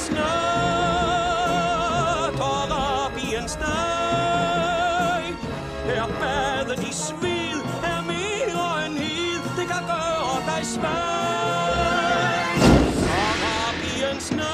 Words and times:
Arabiens 0.00 0.16
nat, 0.16 0.30
Arabiens 2.40 3.58
nej. 3.58 5.22
Her 5.84 6.06
badet 6.20 6.80
i 6.88 6.92
sved 6.92 7.60
er 7.84 8.00
mere 8.02 8.86
end 8.86 8.98
hed, 8.98 9.42
det 9.56 9.66
kan 9.68 9.84
gøre 9.86 10.40
dig 10.46 10.66
svag. 10.66 10.90
Arabiens 13.28 14.32
nat, 14.32 14.46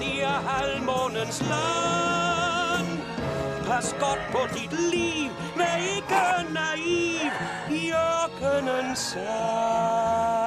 det 0.00 0.22
er 0.22 0.40
halvmånens 0.48 1.40
land. 1.40 2.88
Pas 3.66 3.94
godt 4.00 4.20
på 4.32 4.38
dit 4.54 4.72
liv, 4.92 5.30
vær 5.56 5.76
ikke 5.96 6.24
naiv, 6.52 7.30
i 7.70 7.92
ørkenens 7.92 8.98
sand. 8.98 10.43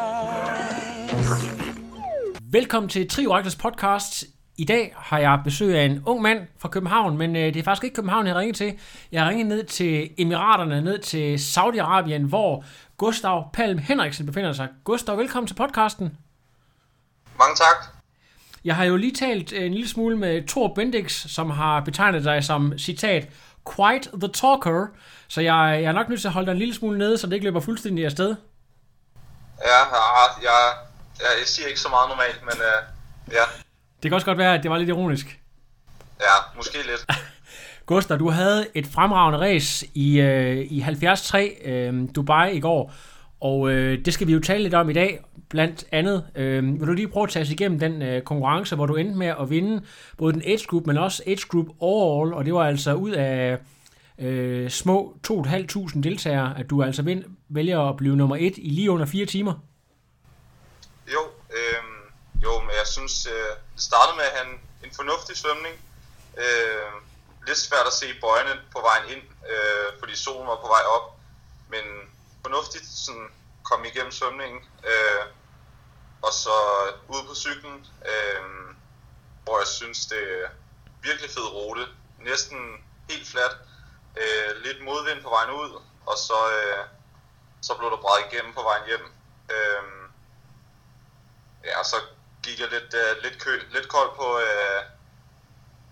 Velkommen 2.52 2.90
til 2.90 3.09
Trioraktors 3.09 3.56
podcast. 3.56 4.23
I 4.58 4.66
dag 4.66 4.94
har 4.98 5.20
jeg 5.20 5.42
besøg 5.44 5.76
af 5.76 5.86
en 5.86 6.03
ung 6.06 6.22
mand 6.22 6.48
fra 6.59 6.70
København, 6.70 7.17
men 7.17 7.36
øh, 7.36 7.53
det 7.53 7.56
er 7.56 7.64
faktisk 7.64 7.84
ikke 7.84 7.95
København, 7.95 8.26
jeg 8.26 8.34
har 8.34 8.40
ringet 8.40 8.56
til. 8.56 8.80
Jeg 9.12 9.23
har 9.23 9.30
ringet 9.30 9.48
ned 9.48 9.64
til 9.64 10.09
Emiraterne, 10.17 10.81
ned 10.81 11.00
til 11.00 11.36
Saudi-Arabien, 11.36 12.28
hvor 12.28 12.64
Gustav 12.98 13.50
Palm 13.53 13.78
Henriksen 13.78 14.25
befinder 14.25 14.53
sig. 14.53 14.68
Gustav, 14.84 15.18
velkommen 15.18 15.48
til 15.48 15.53
podcasten. 15.56 16.18
Mange 17.40 17.56
tak. 17.56 18.02
Jeg 18.66 18.75
har 18.75 18.84
jo 18.84 18.95
lige 18.95 19.14
talt 19.14 19.53
en 19.53 19.73
lille 19.73 19.90
smule 19.90 20.18
med 20.18 20.48
Thor 20.48 20.73
Bendix, 20.73 21.12
som 21.31 21.50
har 21.50 21.80
betegnet 21.80 22.23
dig 22.23 22.44
som, 22.44 22.78
citat, 22.78 23.30
quite 23.75 24.09
the 24.20 24.31
talker. 24.34 24.88
Så 25.28 25.42
jeg, 25.42 25.80
jeg 25.81 25.90
er 25.90 25.92
nok 25.92 26.09
nødt 26.09 26.22
til 26.22 26.28
at 26.28 26.34
holde 26.34 26.45
dig 26.45 26.52
en 26.52 26.59
lille 26.59 26.73
smule 26.73 26.98
nede, 26.98 27.18
så 27.18 27.28
det 27.28 27.34
ikke 27.34 27.45
løber 27.45 27.59
fuldstændig 27.59 28.06
afsted. 28.06 28.36
Ja, 29.66 29.78
jeg, 29.78 30.44
jeg, 30.44 30.87
jeg, 31.20 31.28
jeg 31.40 31.48
siger 31.48 31.68
ikke 31.68 31.80
så 31.80 31.90
meget 31.90 32.10
normalt, 32.10 32.42
men 32.42 32.54
uh, 32.54 33.34
ja, 33.34 33.44
Det 34.04 34.12
kan 34.12 34.14
også 34.14 34.26
godt 34.26 34.38
være, 34.38 34.54
at 34.54 34.64
det 34.64 34.72
var 34.72 34.78
lidt 34.78 34.90
ironisk. 34.90 35.40
ja, 36.22 36.56
måske 36.56 36.78
lidt. 36.78 37.06
Gustav, 37.86 38.18
du 38.18 38.30
havde 38.30 38.68
et 38.74 38.88
fremragende 38.88 39.40
race 39.40 39.88
i, 39.94 40.20
øh, 40.20 40.58
i 40.72 40.82
73 40.82 41.32
øh, 41.66 41.94
Dubai 42.16 42.52
i 42.56 42.59
går, 42.59 42.94
og 43.42 43.70
øh, 43.72 44.06
det 44.06 44.14
skal 44.14 44.28
vi 44.28 44.34
jo 44.34 44.40
tale 44.40 44.64
lidt 44.64 44.74
om 44.74 44.90
i 44.90 44.94
dag, 44.94 45.20
blandt 45.50 45.86
andet. 45.92 46.26
Øh, 46.36 46.80
vil 46.80 46.88
du 46.88 46.94
lige 46.94 47.08
prøve 47.08 47.24
at 47.24 47.30
tage 47.30 47.44
os 47.44 47.52
igennem 47.52 47.80
den 47.80 48.02
øh, 48.02 48.22
konkurrence, 48.22 48.76
hvor 48.76 48.86
du 48.86 48.96
endte 48.96 49.18
med 49.18 49.28
at 49.28 49.50
vinde 49.50 49.81
både 50.18 50.34
den 50.34 50.42
age 50.46 50.66
group, 50.68 50.86
men 50.88 50.98
også 50.98 51.24
age 51.28 51.48
group 51.50 51.68
overall, 51.80 52.34
og 52.34 52.46
det 52.46 52.54
var 52.54 52.68
altså 52.68 52.94
ud 52.94 53.12
af 53.12 53.58
øh, 54.20 54.70
små 54.70 55.18
2.500 55.31 56.02
deltagere, 56.02 56.59
at 56.59 56.70
du 56.70 56.84
altså 56.84 57.02
vind, 57.02 57.24
vælger 57.50 57.80
at 57.80 57.98
blive 57.98 58.16
nummer 58.16 58.36
et 58.36 58.54
i 58.58 58.70
lige 58.70 58.92
under 58.92 59.06
fire 59.06 59.26
timer. 59.26 59.54
Jo, 61.13 61.31
øh, 61.50 61.83
jo, 62.44 62.59
men 62.59 62.75
jeg 62.75 62.88
synes, 62.88 63.25
øh, 63.25 63.56
det 63.75 63.84
startede 63.84 64.18
med 64.18 64.25
at 64.25 64.31
have 64.31 64.47
en, 64.53 64.62
en 64.84 64.95
fornuftig 64.95 65.38
svømning. 65.38 65.75
Øh, 66.38 66.91
lidt 67.47 67.57
svært 67.57 67.88
at 67.88 67.94
se 67.94 68.19
bøjene 68.22 68.62
på 68.72 68.81
vejen 68.81 69.09
ind, 69.09 69.23
øh, 69.51 70.00
fordi 70.00 70.16
solen 70.16 70.47
var 70.47 70.56
på 70.56 70.67
vej 70.67 70.84
op. 70.96 71.16
Men 71.69 71.84
fornuftigt 72.41 72.85
sådan, 72.85 73.29
kom 73.63 73.85
igennem 73.85 74.12
svømningen. 74.12 74.62
Øh, 74.84 75.25
og 76.22 76.34
så 76.34 76.56
ude 77.07 77.23
på 77.28 77.35
cyklen, 77.35 77.85
øh, 78.06 78.41
hvor 79.44 79.57
jeg 79.59 79.67
synes, 79.67 80.06
det 80.06 80.44
er 80.44 80.50
virkelig 81.01 81.29
fed 81.29 81.47
rute. 81.53 81.88
Næsten 82.19 82.84
helt 83.09 83.28
fladt. 83.28 83.57
Øh, 84.17 84.56
lidt 84.63 84.84
modvind 84.84 85.23
på 85.23 85.29
vejen 85.29 85.51
ud, 85.51 85.81
og 86.06 86.17
så, 86.17 86.40
øh, 86.57 86.85
så 87.62 87.78
blev 87.78 87.90
der 87.91 87.97
brædet 87.97 88.25
igennem 88.31 88.53
på 88.53 88.63
vejen 88.63 88.85
hjem. 88.88 89.06
Øh, 89.51 90.06
ja, 91.72 91.83
så 91.83 91.97
gik 92.44 92.59
jeg 92.59 92.69
lidt, 92.75 92.91
øh, 93.01 93.11
lidt, 93.23 93.38
kø, 93.44 93.53
lidt 93.75 93.88
kold 93.95 94.11
på, 94.22 94.28
øh, 94.47 94.81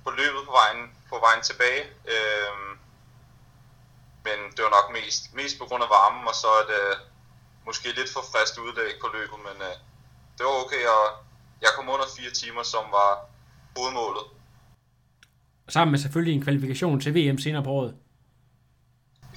på 0.03 0.09
løbet 0.19 0.41
på 0.47 0.51
vejen, 0.59 0.81
på 1.11 1.17
vejen 1.25 1.41
tilbage. 1.49 1.83
Øh, 2.13 2.53
men 4.27 4.37
det 4.55 4.61
var 4.65 4.69
nok 4.77 4.87
mest, 4.97 5.21
mest 5.39 5.55
på 5.59 5.65
grund 5.65 5.83
af 5.83 5.89
varmen, 5.89 6.27
og 6.27 6.35
så 6.43 6.47
et 6.63 6.71
øh, 6.81 6.95
måske 7.65 7.87
lidt 7.99 8.13
for 8.13 8.23
frisk 8.31 8.53
udlæg 8.65 8.93
på 9.01 9.07
løbet, 9.17 9.39
men 9.47 9.57
øh, 9.69 9.75
det 10.37 10.43
var 10.45 10.55
okay, 10.65 10.83
og 10.97 11.05
jeg 11.61 11.69
kom 11.75 11.89
under 11.89 12.05
fire 12.17 12.31
timer, 12.31 12.63
som 12.63 12.83
var 12.97 13.11
hovedmålet. 13.77 14.23
Sammen 15.69 15.91
med 15.91 15.99
selvfølgelig 15.99 16.35
en 16.35 16.43
kvalifikation 16.43 16.99
til 17.01 17.15
VM 17.15 17.37
senere 17.39 17.63
på 17.63 17.69
året. 17.69 17.95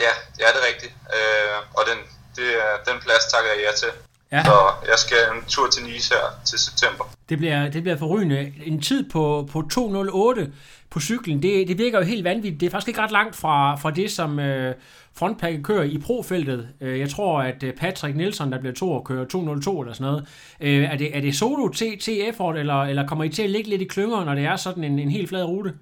Ja, 0.01 0.13
ja, 0.41 0.47
det 0.55 0.59
er 0.63 0.67
rigtigt. 0.73 0.95
Øh, 1.17 1.57
og 1.79 1.83
den, 1.91 1.99
det, 2.37 2.49
er- 2.65 2.85
den 2.89 3.01
plads 3.01 3.25
takker 3.33 3.51
jeg 3.51 3.61
ja 3.67 3.73
til. 3.83 3.93
Ja. 4.33 4.45
Så 4.45 4.71
jeg 4.89 4.99
skal 4.99 5.17
en 5.37 5.45
tur 5.49 5.69
til 5.71 5.83
Nice 5.85 6.15
her 6.15 6.41
til 6.45 6.59
september. 6.59 7.05
Det 7.29 7.39
bliver, 7.39 7.69
det 7.69 7.83
bliver 7.83 7.97
forrygende. 7.97 8.53
En 8.65 8.81
tid 8.83 9.11
på, 9.11 9.49
på 9.53 9.63
2.08 9.75 10.47
på 10.91 11.01
cyklen, 11.01 11.43
det, 11.43 11.69
det 11.69 11.79
virker 11.79 11.99
jo 11.99 12.05
helt 12.05 12.25
vanvittigt. 12.25 12.61
Det 12.61 12.67
er 12.67 12.71
faktisk 12.71 12.89
ikke 12.89 13.01
ret 13.01 13.11
langt 13.11 13.37
fra, 13.37 13.77
fra 13.77 13.91
det, 13.91 14.11
som 14.11 14.39
øh, 14.39 14.75
frontpacket 15.19 15.65
kører 15.65 15.83
i 15.83 15.99
profeltet. 16.07 16.69
Øh, 16.81 17.01
jeg 17.01 17.11
tror, 17.11 17.41
at 17.43 17.63
øh, 17.63 17.75
Patrick 17.75 18.17
Nielsen, 18.17 18.53
der 18.53 18.59
bliver 18.59 18.75
to 18.75 18.93
og 18.93 19.05
kører 19.05 19.25
2.02 19.25 19.37
eller 19.37 19.93
sådan 19.93 19.97
noget. 20.01 20.27
Øh, 20.61 20.85
er, 20.85 20.97
det, 20.97 21.17
er 21.17 21.21
det 21.21 21.37
solo 21.37 21.73
effort, 22.09 22.57
eller, 22.57 22.83
eller 22.83 23.07
kommer 23.07 23.25
I 23.25 23.29
til 23.29 23.43
at 23.43 23.51
ligge 23.51 23.71
lidt 23.71 23.83
i 23.83 23.85
klynger, 23.85 24.25
når 24.25 24.35
det 24.35 24.45
er 24.45 24.57
sådan 24.57 24.85
en, 24.85 24.99
en 24.99 25.11
helt 25.11 25.29
flad 25.29 25.45
rute? 25.45 25.75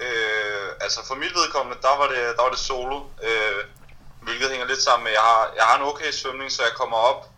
Øh, 0.00 0.68
altså 0.80 1.00
for 1.08 1.14
mit 1.14 1.34
vedkommende, 1.34 1.78
der 1.82 1.94
var 2.00 2.08
det, 2.14 2.36
der 2.36 2.42
var 2.42 2.50
det 2.50 2.58
solo, 2.58 2.96
øh, 3.22 3.79
hvilket 4.20 4.50
hænger 4.50 4.66
lidt 4.66 4.82
sammen 4.82 5.04
med, 5.04 5.12
at 5.12 5.16
jeg 5.16 5.22
har, 5.22 5.52
jeg 5.56 5.64
har 5.64 5.76
en 5.76 5.82
okay 5.82 6.10
svømning, 6.10 6.52
så 6.52 6.62
jeg 6.62 6.72
kommer 6.72 6.96
op 6.96 7.30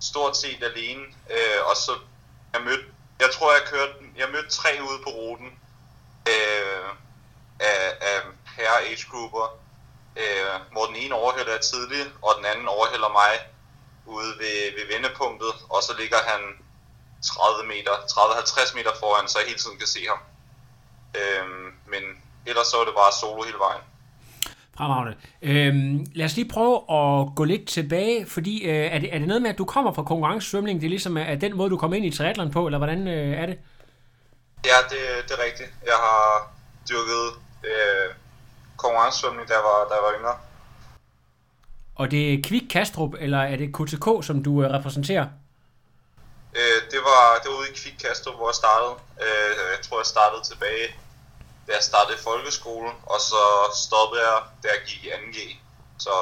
stort 0.00 0.36
set 0.36 0.62
alene, 0.64 1.02
øh, 1.30 1.60
og 1.68 1.76
så 1.76 1.98
jeg 2.52 2.62
mødte, 2.62 2.84
jeg 3.20 3.30
tror 3.32 3.52
jeg 3.52 3.62
kørte, 3.66 3.92
jeg 4.16 4.28
mødte 4.32 4.50
tre 4.50 4.78
ude 4.88 5.02
på 5.02 5.10
ruten 5.10 5.58
øh, 6.28 6.88
af, 7.60 7.96
af 8.00 8.20
herre 8.56 8.80
age 8.82 9.06
grupper, 9.10 9.58
øh, 10.16 10.60
hvor 10.72 10.86
den 10.86 10.96
ene 10.96 11.14
overhælder 11.14 11.52
jeg 11.52 11.60
tidlig, 11.60 12.06
og 12.22 12.34
den 12.36 12.44
anden 12.44 12.68
overhælder 12.68 13.08
mig 13.08 13.32
ude 14.06 14.38
ved, 14.38 14.58
ved 14.76 14.86
vendepunktet, 14.94 15.54
og 15.70 15.82
så 15.82 15.94
ligger 15.98 16.18
han 16.26 16.40
30 17.24 17.68
meter, 17.68 17.92
30-50 17.92 18.76
meter 18.76 18.90
foran, 19.00 19.28
så 19.28 19.38
jeg 19.38 19.48
hele 19.48 19.58
tiden 19.58 19.78
kan 19.78 19.86
se 19.86 20.06
ham. 20.06 20.18
Øh, 21.14 21.46
men 21.86 22.02
ellers 22.46 22.66
så 22.66 22.80
er 22.80 22.84
det 22.84 22.94
bare 22.94 23.12
solo 23.12 23.42
hele 23.42 23.58
vejen. 23.58 23.82
Fremragende. 24.76 25.16
Øhm, 25.42 26.06
lad 26.14 26.26
os 26.26 26.36
lige 26.36 26.48
prøve 26.48 26.76
at 26.76 27.28
gå 27.36 27.44
lidt 27.44 27.68
tilbage, 27.68 28.26
fordi 28.26 28.64
øh, 28.64 28.74
er, 28.74 28.98
det, 28.98 29.14
er 29.14 29.18
det 29.18 29.28
noget 29.28 29.42
med, 29.42 29.50
at 29.50 29.58
du 29.58 29.64
kommer 29.64 29.92
fra 29.92 30.02
konkurrencesvømning? 30.02 30.80
Det 30.80 30.86
er 30.86 30.90
ligesom 30.90 31.16
er 31.16 31.34
den 31.34 31.56
måde, 31.56 31.70
du 31.70 31.76
kommer 31.76 31.96
ind 31.96 32.06
i 32.06 32.10
triathlon 32.10 32.50
på, 32.50 32.66
eller 32.66 32.78
hvordan 32.78 33.08
øh, 33.08 33.32
er 33.42 33.46
det? 33.46 33.58
Ja, 34.64 34.78
det, 34.90 35.28
det 35.28 35.32
er 35.38 35.44
rigtigt. 35.44 35.70
Jeg 35.86 35.98
har 36.06 36.52
dyrket 36.90 37.24
øh, 37.64 38.14
konkurrencesvømning, 38.76 39.48
da 39.48 39.54
jeg 39.54 39.62
var, 39.62 39.78
da 39.88 39.94
jeg 39.94 40.02
var 40.02 40.12
yngre. 40.18 40.36
Og 41.94 42.10
det 42.10 42.34
er 42.34 42.42
Kvik 42.44 42.66
Kastrup, 42.70 43.14
eller 43.18 43.38
er 43.38 43.56
det 43.56 43.68
KTK, 43.76 44.06
som 44.28 44.42
du 44.42 44.62
øh, 44.62 44.70
repræsenterer? 44.70 45.26
Øh, 46.58 46.78
det, 46.92 47.00
var, 47.08 47.22
det 47.42 47.48
var 47.50 47.58
ude 47.60 47.68
i 47.72 47.76
Kvik 47.80 47.96
Kastrup, 48.04 48.36
hvor 48.36 48.48
jeg 48.48 48.58
startede. 48.64 48.94
Øh, 49.24 49.50
jeg 49.74 49.80
tror, 49.86 49.98
jeg 50.00 50.06
startede 50.06 50.42
tilbage, 50.50 50.86
da 51.66 51.70
jeg 51.78 51.84
startede 51.90 52.18
folkeskolen, 52.28 52.94
og 53.12 53.18
så 53.30 53.42
stoppede 53.84 54.22
jeg, 54.28 54.38
da 54.62 54.66
jeg 54.74 54.80
gik 54.88 55.04
i 55.04 55.08
2G. 55.08 55.38
Så 55.98 56.14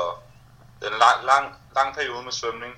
det 0.78 0.86
er 0.88 0.92
en 0.92 1.02
lang, 1.06 1.18
lang, 1.32 1.46
lang 1.74 1.94
periode 1.96 2.22
med 2.24 2.32
svømning. 2.32 2.74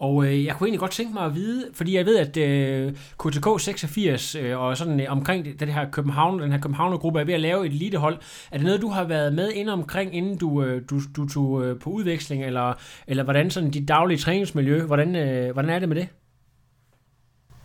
Og 0.00 0.24
øh, 0.24 0.44
jeg 0.44 0.54
kunne 0.54 0.66
egentlig 0.66 0.80
godt 0.80 0.90
tænke 0.90 1.14
mig 1.14 1.24
at 1.24 1.34
vide, 1.34 1.70
fordi 1.74 1.96
jeg 1.96 2.06
ved, 2.06 2.18
at 2.18 2.36
øh, 2.36 2.92
KTK 3.18 3.60
86 3.60 4.34
øh, 4.34 4.60
og 4.60 4.76
sådan 4.76 5.00
øh, 5.00 5.12
omkring 5.12 5.44
det, 5.44 5.60
det 5.60 5.74
her 5.74 5.90
København, 5.90 6.40
den 6.40 6.52
her 6.52 6.60
Københavner-gruppe 6.60 7.20
er 7.20 7.24
ved 7.24 7.34
at 7.34 7.40
lave 7.40 7.66
et 7.66 7.72
elitehold. 7.72 8.18
Er 8.50 8.56
det 8.56 8.66
noget, 8.66 8.80
du 8.80 8.88
har 8.88 9.04
været 9.04 9.32
med 9.32 9.52
inde 9.52 9.72
omkring, 9.72 10.16
inden 10.16 10.38
du, 10.38 10.62
øh, 10.62 10.82
du, 10.90 11.00
du 11.16 11.28
tog 11.28 11.64
øh, 11.64 11.80
på 11.80 11.90
udveksling, 11.90 12.44
eller, 12.44 12.74
eller 13.06 13.24
hvordan 13.24 13.50
sådan 13.50 13.70
dit 13.70 13.88
daglige 13.88 14.18
træningsmiljø, 14.18 14.82
hvordan, 14.82 15.16
øh, 15.16 15.52
hvordan 15.52 15.70
er 15.70 15.78
det 15.78 15.88
med 15.88 15.96
det? 15.96 16.08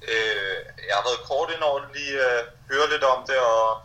Øh, 0.02 0.58
jeg 0.88 0.96
har 0.98 1.04
været 1.10 1.22
kort 1.30 1.50
ind 1.56 1.64
over 1.70 1.80
lige 1.96 2.14
øh, 2.14 2.40
høre 2.74 2.90
lidt 2.90 3.04
om 3.04 3.20
det, 3.28 3.40
og, 3.40 3.82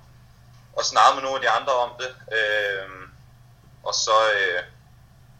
og 0.76 0.85
snakke 0.85 1.14
med 1.14 1.23
nogle 1.23 1.38
af 1.38 1.44
de 1.44 1.50
andre 1.58 1.73
om 1.73 1.90
det. 2.00 2.11
Øh, 2.38 2.88
og 3.82 3.94
så, 3.94 4.17
øh, 4.35 4.62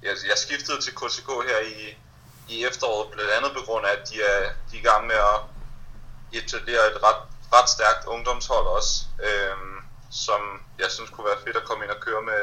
jeg, 0.03 0.15
jeg 0.31 0.39
skiftede 0.39 0.81
til 0.81 0.95
KCK 1.01 1.29
her 1.51 1.61
i, 1.77 1.97
i 2.49 2.65
efteråret, 2.65 3.11
blandt 3.11 3.31
andet 3.31 3.53
på 3.53 3.63
grund 3.67 3.87
af, 3.87 3.93
at 3.93 4.09
de 4.11 4.17
er, 4.23 4.41
de 4.71 4.77
er 4.77 4.81
i 4.81 4.89
gang 4.91 5.07
med 5.07 5.19
at 5.33 5.39
etablere 6.33 6.87
et 6.91 7.03
ret, 7.03 7.23
ret 7.53 7.69
stærkt 7.69 8.07
ungdomshold 8.07 8.67
også, 8.67 8.93
øh, 9.27 9.57
som 10.11 10.41
jeg 10.79 10.91
synes 10.91 11.11
kunne 11.11 11.27
være 11.27 11.43
fedt 11.45 11.57
at 11.57 11.65
komme 11.65 11.85
ind 11.85 11.93
og 11.93 12.01
køre 12.01 12.23
med, 12.23 12.43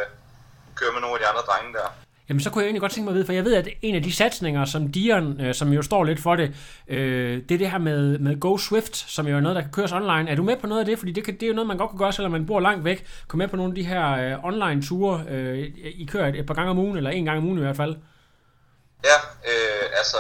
køre 0.76 0.92
med 0.92 1.02
nogle 1.02 1.16
af 1.16 1.20
de 1.20 1.28
andre 1.28 1.42
drenge 1.42 1.74
der. 1.74 1.90
Jamen, 2.30 2.42
så 2.42 2.50
kunne 2.50 2.62
jeg 2.62 2.68
egentlig 2.68 2.82
godt 2.82 2.92
tænke 2.92 3.06
mig 3.06 3.12
at 3.12 3.16
vide, 3.16 3.26
for 3.26 3.34
jeg 3.34 3.46
ved, 3.46 3.56
at 3.56 3.68
en 3.82 3.96
af 3.96 4.04
de 4.04 4.14
satsninger, 4.14 4.66
som 4.66 4.92
Dion, 4.92 5.42
øh, 5.42 5.56
som 5.56 5.74
jo 5.74 5.82
står 5.82 6.04
lidt 6.04 6.22
for 6.22 6.36
det, 6.36 6.56
øh, 6.88 7.44
det 7.50 7.52
er 7.52 7.58
det 7.58 7.72
her 7.72 7.78
med, 7.78 8.18
med 8.18 8.40
Go 8.40 8.58
Swift, 8.58 8.96
som 8.96 9.28
jo 9.28 9.36
er 9.36 9.40
noget, 9.40 9.56
der 9.56 9.62
kan 9.62 9.72
køres 9.72 9.92
online. 9.92 10.30
Er 10.32 10.36
du 10.36 10.44
med 10.44 10.58
på 10.58 10.68
noget 10.68 10.80
af 10.80 10.86
det? 10.86 11.00
Fordi 11.00 11.12
det, 11.12 11.24
kan, 11.24 11.34
det 11.34 11.44
er 11.44 11.48
jo 11.48 11.54
noget, 11.54 11.68
man 11.68 11.78
godt 11.78 11.90
kan 11.90 12.00
gøre, 12.00 12.14
selvom 12.14 12.32
man 12.32 12.46
bor 12.46 12.60
langt 12.60 12.84
væk. 12.84 13.06
Kom 13.28 13.38
med 13.38 13.48
på 13.48 13.56
nogle 13.56 13.72
af 13.72 13.76
de 13.76 13.84
her 13.84 14.06
øh, 14.12 14.46
online-ture. 14.46 15.24
Øh, 15.30 15.58
I 16.04 16.08
kører 16.12 16.28
et, 16.28 16.36
et 16.40 16.46
par 16.46 16.54
gange 16.54 16.72
om 16.72 16.78
ugen, 16.78 16.98
eller 16.98 17.10
en 17.10 17.26
gang 17.26 17.38
om 17.38 17.46
ugen 17.46 17.58
i 17.58 17.62
hvert 17.62 17.78
fald. 17.78 17.96
Ja, 19.10 19.18
øh, 19.52 19.86
altså, 20.00 20.18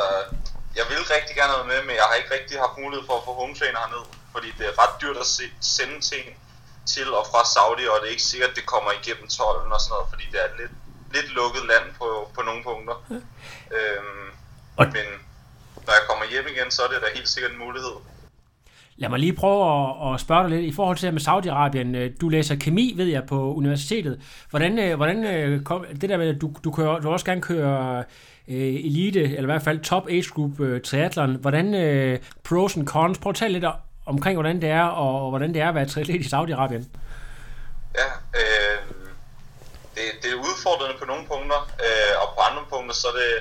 jeg 0.80 0.86
vil 0.90 1.02
rigtig 1.16 1.36
gerne 1.40 1.54
være 1.58 1.68
med, 1.74 1.80
men 1.88 1.96
jeg 2.00 2.06
har 2.10 2.16
ikke 2.20 2.32
rigtig 2.38 2.56
haft 2.66 2.76
mulighed 2.84 3.04
for 3.10 3.16
at 3.20 3.24
få 3.28 3.32
home 3.40 3.56
trainer 3.60 3.80
herned, 3.84 4.06
fordi 4.34 4.50
det 4.58 4.66
er 4.72 4.76
ret 4.82 4.96
dyrt 5.02 5.18
at 5.26 5.30
se, 5.38 5.46
sende 5.78 6.00
ting 6.12 6.26
til 6.94 7.08
og 7.20 7.24
fra 7.32 7.42
Saudi, 7.54 7.84
og 7.92 7.96
det 8.00 8.08
er 8.08 8.16
ikke 8.18 8.30
sikkert, 8.32 8.50
at 8.52 8.58
det 8.60 8.66
kommer 8.74 8.92
igennem 9.00 9.28
tolden 9.38 9.72
og 9.76 9.80
sådan 9.82 9.94
noget, 9.96 10.08
fordi 10.14 10.26
det 10.34 10.40
er 10.46 10.50
lidt 10.62 10.76
lidt 11.16 11.30
lukket 11.40 11.64
land 11.72 11.86
på, 12.00 12.08
på 12.36 12.42
nogle 12.48 12.62
punkter. 12.70 12.96
Ja. 13.12 13.20
Øhm, 13.76 14.28
og... 14.80 14.86
Men 14.98 15.08
når 15.86 15.94
jeg 16.00 16.06
kommer 16.10 16.26
hjem 16.32 16.46
igen, 16.54 16.68
så 16.72 16.82
er 16.84 16.88
det 16.88 16.98
da 17.02 17.08
helt 17.16 17.30
sikkert 17.30 17.52
en 17.52 17.64
mulighed. 17.66 17.96
Lad 18.98 19.10
mig 19.10 19.20
lige 19.20 19.34
prøve 19.34 19.62
at, 19.74 20.14
at 20.14 20.20
spørge 20.22 20.44
dig 20.44 20.52
lidt 20.52 20.74
i 20.74 20.76
forhold 20.76 20.98
til 20.98 21.06
det 21.06 21.14
med 21.14 21.22
Saudi-Arabien. 21.22 21.96
Øh, 21.98 22.12
du 22.22 22.30
læser 22.30 22.56
kemi, 22.56 22.94
ved 22.98 23.06
jeg, 23.06 23.24
på 23.26 23.54
universitetet. 23.54 24.22
Hvordan, 24.50 24.80
øh, 24.80 24.96
hvordan 24.96 25.24
øh, 25.26 25.64
kom, 25.64 25.86
det 26.02 26.10
der 26.10 26.18
med, 26.18 26.36
at 26.36 26.42
du, 26.42 26.54
du, 26.64 26.72
kører, 26.72 27.00
du 27.00 27.10
også 27.10 27.26
gerne 27.26 27.42
køre 27.42 28.04
øh, 28.48 28.74
elite, 28.88 29.24
eller 29.24 29.42
i 29.42 29.46
hvert 29.46 29.62
fald 29.62 29.80
top 29.80 30.08
age 30.10 30.30
group 30.34 30.60
øh, 30.60 30.82
triathlon. 30.82 31.36
Hvordan 31.36 31.74
øh, 31.74 32.20
pros 32.44 32.78
and 32.78 32.88
cons? 32.88 33.18
Prøv 33.18 33.30
at 33.30 33.36
tale 33.36 33.54
lidt 33.54 33.66
omkring, 34.06 34.36
hvordan 34.36 34.62
det 34.62 34.70
er, 34.70 34.84
og, 34.84 35.24
og 35.24 35.30
hvordan 35.30 35.54
det 35.54 35.62
er 35.62 35.70
at 35.70 35.76
være 35.76 35.86
triatlet 35.86 36.16
i 36.16 36.36
Saudi-Arabien. 36.36 36.86
Ja, 38.00 38.08
øh, 38.40 38.65
det, 39.96 40.06
det 40.22 40.30
er 40.32 40.44
udfordrende 40.50 41.00
på 41.00 41.06
nogle 41.06 41.28
punkter, 41.28 41.60
øh, 41.86 42.14
og 42.22 42.28
på 42.36 42.42
andre 42.42 42.64
punkter, 42.70 42.96
så 42.96 43.08
er 43.08 43.18
det, 43.22 43.34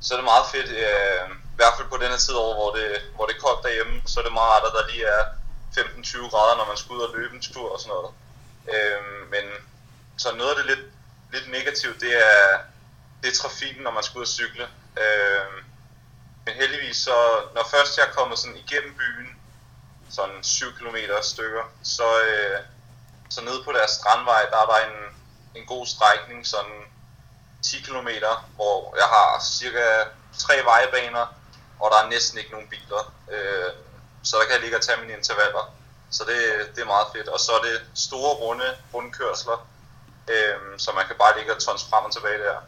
så 0.00 0.14
er 0.14 0.18
det 0.18 0.24
meget 0.32 0.46
fedt, 0.54 0.70
øh, 0.84 1.22
i 1.54 1.56
hvert 1.56 1.74
fald 1.76 1.88
på 1.88 1.96
denne 2.02 2.18
tid 2.18 2.34
over, 2.34 2.54
hvor 2.54 2.70
det, 2.78 2.88
hvor 3.14 3.26
det 3.26 3.36
er 3.36 3.44
koldt 3.46 3.64
derhjemme, 3.64 4.02
så 4.06 4.20
er 4.20 4.24
det 4.24 4.32
meget 4.32 4.52
rart, 4.52 4.68
at 4.68 4.76
der 4.76 4.90
lige 4.92 5.06
er 5.16 5.22
15-20 5.76 6.30
grader, 6.32 6.56
når 6.56 6.66
man 6.66 6.76
skal 6.76 6.92
ud 6.96 7.02
og 7.06 7.14
løbe 7.16 7.34
en 7.34 7.42
tur 7.42 7.72
og 7.72 7.80
sådan 7.80 7.94
noget. 7.94 8.12
Øh, 8.74 9.30
men 9.30 9.44
så 10.18 10.34
noget 10.34 10.50
af 10.50 10.56
det 10.56 10.66
lidt, 10.66 10.84
lidt 11.32 11.50
negativt, 11.50 12.00
det 12.00 12.12
er, 12.28 12.58
det 13.22 13.28
er 13.30 13.40
trafikken, 13.42 13.82
når 13.82 13.90
man 13.90 14.02
skal 14.02 14.18
ud 14.18 14.22
og 14.22 14.34
cykle. 14.38 14.66
Øh, 15.02 15.52
men 16.44 16.54
heldigvis, 16.54 16.96
så 16.96 17.16
når 17.54 17.68
først 17.70 17.98
jeg 17.98 18.06
er 18.06 18.12
kommet 18.12 18.38
sådan 18.38 18.56
igennem 18.56 18.94
byen, 18.94 19.28
sådan 20.10 20.42
7 20.42 20.66
km 20.78 20.96
stykker, 21.22 21.64
så, 21.82 22.22
øh, 22.22 22.58
så 23.30 23.44
nede 23.44 23.64
på 23.64 23.72
deres 23.72 23.90
strandvej, 23.90 24.42
der 24.50 24.58
er 24.62 24.66
der 24.66 24.78
en, 24.86 25.09
en 25.54 25.66
god 25.66 25.86
strækning, 25.86 26.46
sådan 26.46 26.80
10 27.62 27.82
km, 27.82 28.08
hvor 28.56 28.94
jeg 28.96 29.08
har 29.16 29.42
cirka 29.58 29.86
tre 30.38 30.54
vejbaner, 30.64 31.26
og 31.80 31.90
der 31.90 31.98
er 32.04 32.08
næsten 32.08 32.38
ikke 32.38 32.50
nogen 32.50 32.68
biler. 32.68 33.12
Øh, 33.30 33.72
så 34.22 34.36
der 34.36 34.44
kan 34.44 34.54
jeg 34.54 34.60
ligge 34.60 34.76
og 34.76 34.82
tage 34.82 35.00
mine 35.00 35.16
intervaller. 35.18 35.74
Så 36.10 36.24
det, 36.24 36.40
det 36.74 36.82
er 36.82 36.86
meget 36.86 37.06
fedt. 37.14 37.28
Og 37.28 37.40
så 37.40 37.52
er 37.52 37.62
det 37.62 37.76
store 37.94 38.34
runde 38.34 38.76
rundkørsler, 38.94 39.68
øh, 40.28 40.78
så 40.78 40.92
man 40.92 41.06
kan 41.06 41.16
bare 41.18 41.36
ligge 41.38 41.54
og 41.54 41.62
tons 41.62 41.84
frem 41.90 42.04
og 42.04 42.12
tilbage 42.12 42.38
der. 42.38 42.58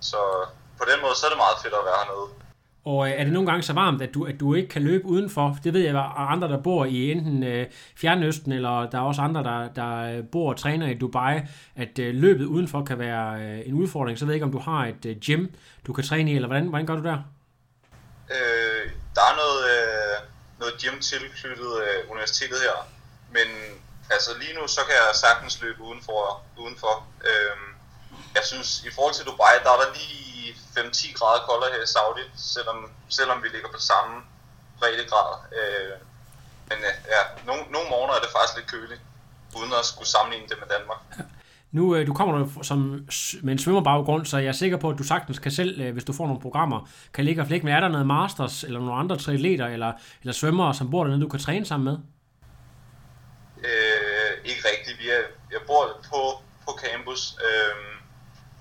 Så 0.00 0.46
på 0.78 0.84
den 0.90 1.00
måde, 1.02 1.14
så 1.16 1.26
er 1.26 1.30
det 1.30 1.38
meget 1.38 1.58
fedt 1.62 1.74
at 1.74 1.84
være 1.84 1.98
hernede. 2.04 2.28
Og 2.86 3.08
øh, 3.08 3.14
er 3.20 3.24
det 3.24 3.32
nogle 3.32 3.50
gange 3.50 3.62
så 3.62 3.72
varmt, 3.72 4.02
at 4.02 4.14
du, 4.14 4.24
at 4.24 4.40
du 4.40 4.54
ikke 4.54 4.68
kan 4.68 4.82
løbe 4.82 5.04
udenfor? 5.04 5.58
Det 5.64 5.72
ved 5.74 5.80
jeg, 5.80 5.96
at 5.96 6.10
andre, 6.16 6.48
der 6.48 6.62
bor 6.62 6.84
i 6.84 7.10
enten 7.10 7.42
øh, 7.42 7.66
Fjernøsten, 7.96 8.52
eller 8.52 8.90
der 8.90 8.98
er 8.98 9.02
også 9.02 9.22
andre, 9.22 9.42
der, 9.42 9.68
der 9.68 10.18
øh, 10.18 10.24
bor 10.32 10.50
og 10.50 10.58
træner 10.58 10.86
i 10.88 10.94
Dubai, 10.94 11.40
at 11.76 11.98
øh, 11.98 12.14
løbet 12.14 12.44
udenfor 12.44 12.84
kan 12.84 12.98
være 12.98 13.40
øh, 13.42 13.68
en 13.68 13.74
udfordring. 13.74 14.18
Så 14.18 14.24
jeg 14.24 14.28
ved 14.28 14.34
ikke, 14.34 14.46
om 14.46 14.52
du 14.52 14.58
har 14.58 14.86
et 14.86 15.06
øh, 15.06 15.16
gym, 15.16 15.46
du 15.86 15.92
kan 15.92 16.04
træne 16.04 16.30
i, 16.32 16.34
eller 16.34 16.48
hvordan, 16.48 16.66
hvordan 16.68 16.86
gør 16.86 16.96
du 16.96 17.02
der? 17.02 17.18
Øh, 18.34 18.90
der 19.16 19.24
er 19.30 19.34
noget, 19.42 19.60
øh, 19.74 20.16
noget 20.60 20.74
gym 20.80 20.98
tilknyttet 21.00 21.72
øh, 21.84 22.10
universitetet 22.10 22.58
her, 22.66 22.76
men 23.36 23.48
altså 24.10 24.30
lige 24.40 24.54
nu, 24.58 24.66
så 24.66 24.80
kan 24.86 24.94
jeg 25.00 25.14
sagtens 25.24 25.62
løbe 25.62 25.80
udenfor. 25.82 26.42
udenfor. 26.64 26.94
Øh, 27.30 27.56
jeg 28.36 28.44
synes, 28.50 28.68
i 28.88 28.90
forhold 28.96 29.14
til 29.14 29.26
Dubai, 29.30 29.54
der 29.64 29.70
er 29.76 29.80
der 29.82 29.90
lige 29.98 30.35
5-10 30.52 31.18
grader 31.18 31.46
koldere 31.48 31.70
her 31.74 31.82
i 31.82 31.92
Saudi, 31.96 32.24
selvom, 32.54 32.78
selvom 33.08 33.42
vi 33.42 33.48
ligger 33.48 33.70
på 33.76 33.80
samme 33.92 34.14
breddegrad. 34.78 35.30
Øh, 35.58 35.96
men 36.68 36.78
øh, 36.88 36.94
ja, 37.14 37.22
nogle, 37.48 37.62
nogle 37.74 37.88
morgener 37.92 38.14
er 38.14 38.22
det 38.24 38.30
faktisk 38.36 38.56
lidt 38.56 38.70
køligt, 38.74 39.02
uden 39.58 39.72
at 39.80 39.84
skulle 39.92 40.08
sammenligne 40.08 40.48
det 40.48 40.58
med 40.62 40.68
Danmark. 40.74 41.00
Nu, 41.76 41.96
øh, 41.96 42.06
du 42.06 42.14
kommer 42.14 42.38
du 42.38 42.62
som, 42.62 43.06
med 43.42 43.52
en 43.52 43.58
svømmerbaggrund, 43.58 44.26
så 44.26 44.38
jeg 44.38 44.48
er 44.48 44.52
sikker 44.52 44.76
på, 44.76 44.90
at 44.90 44.98
du 44.98 45.02
sagtens 45.02 45.38
kan 45.38 45.52
selv, 45.52 45.80
øh, 45.80 45.92
hvis 45.92 46.04
du 46.04 46.12
får 46.12 46.26
nogle 46.26 46.40
programmer, 46.40 46.88
kan 47.14 47.24
ligge 47.24 47.42
og 47.42 47.46
flække. 47.46 47.66
Men 47.66 47.74
er 47.74 47.80
der 47.80 47.88
noget 47.88 48.06
masters, 48.06 48.64
eller 48.64 48.80
nogle 48.80 48.94
andre 48.94 49.16
triatleter, 49.16 49.66
eller, 49.66 49.92
eller 50.20 50.32
svømmere, 50.32 50.74
som 50.74 50.90
bor 50.90 51.04
dernede, 51.04 51.20
du 51.20 51.28
kan 51.28 51.40
træne 51.40 51.66
sammen 51.66 51.84
med? 51.84 51.98
Øh, 53.58 54.30
ikke 54.44 54.62
rigtigt. 54.72 54.98
Vi 54.98 55.08
er, 55.08 55.22
jeg 55.52 55.60
bor 55.66 56.00
på, 56.10 56.20
på 56.64 56.78
campus, 56.84 57.36
øh, 57.46 57.76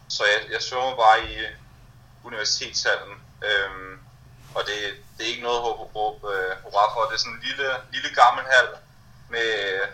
så 0.08 0.24
jeg, 0.24 0.54
jeg 0.54 0.62
svømmer 0.62 0.96
bare 0.96 1.18
i, 1.32 1.36
universitetshallen. 2.28 3.14
Øhm, 3.48 3.94
og 4.56 4.62
det, 4.68 4.78
det 5.16 5.22
er 5.24 5.32
ikke 5.34 5.48
noget 5.50 5.60
at 5.60 5.96
råbe 5.96 6.28
øh, 6.36 6.52
hurra 6.64 6.86
for. 6.94 7.02
Det 7.08 7.14
er 7.14 7.24
sådan 7.24 7.38
en 7.38 7.46
lille, 7.48 7.68
lille 7.96 8.12
gammel 8.22 8.44
hal 8.54 8.68
med 9.30 9.48
øh, 9.70 9.88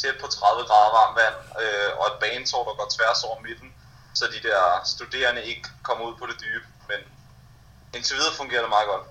tæt 0.00 0.16
på 0.20 0.26
30 0.26 0.64
grader 0.68 0.90
varmt 0.98 1.16
vand 1.22 1.36
øh, 1.62 1.90
og 1.98 2.06
et 2.06 2.18
banetår, 2.22 2.62
der 2.68 2.74
går 2.78 2.88
tværs 2.96 3.24
over 3.28 3.38
midten, 3.40 3.68
så 4.14 4.24
de 4.34 4.40
der 4.48 4.60
studerende 4.94 5.42
ikke 5.44 5.68
kommer 5.82 6.04
ud 6.08 6.14
på 6.20 6.26
det 6.26 6.36
dybe. 6.44 6.66
Men 6.88 7.00
indtil 7.94 8.16
videre 8.16 8.34
fungerer 8.40 8.60
det 8.60 8.70
meget 8.76 8.88
godt. 8.92 9.04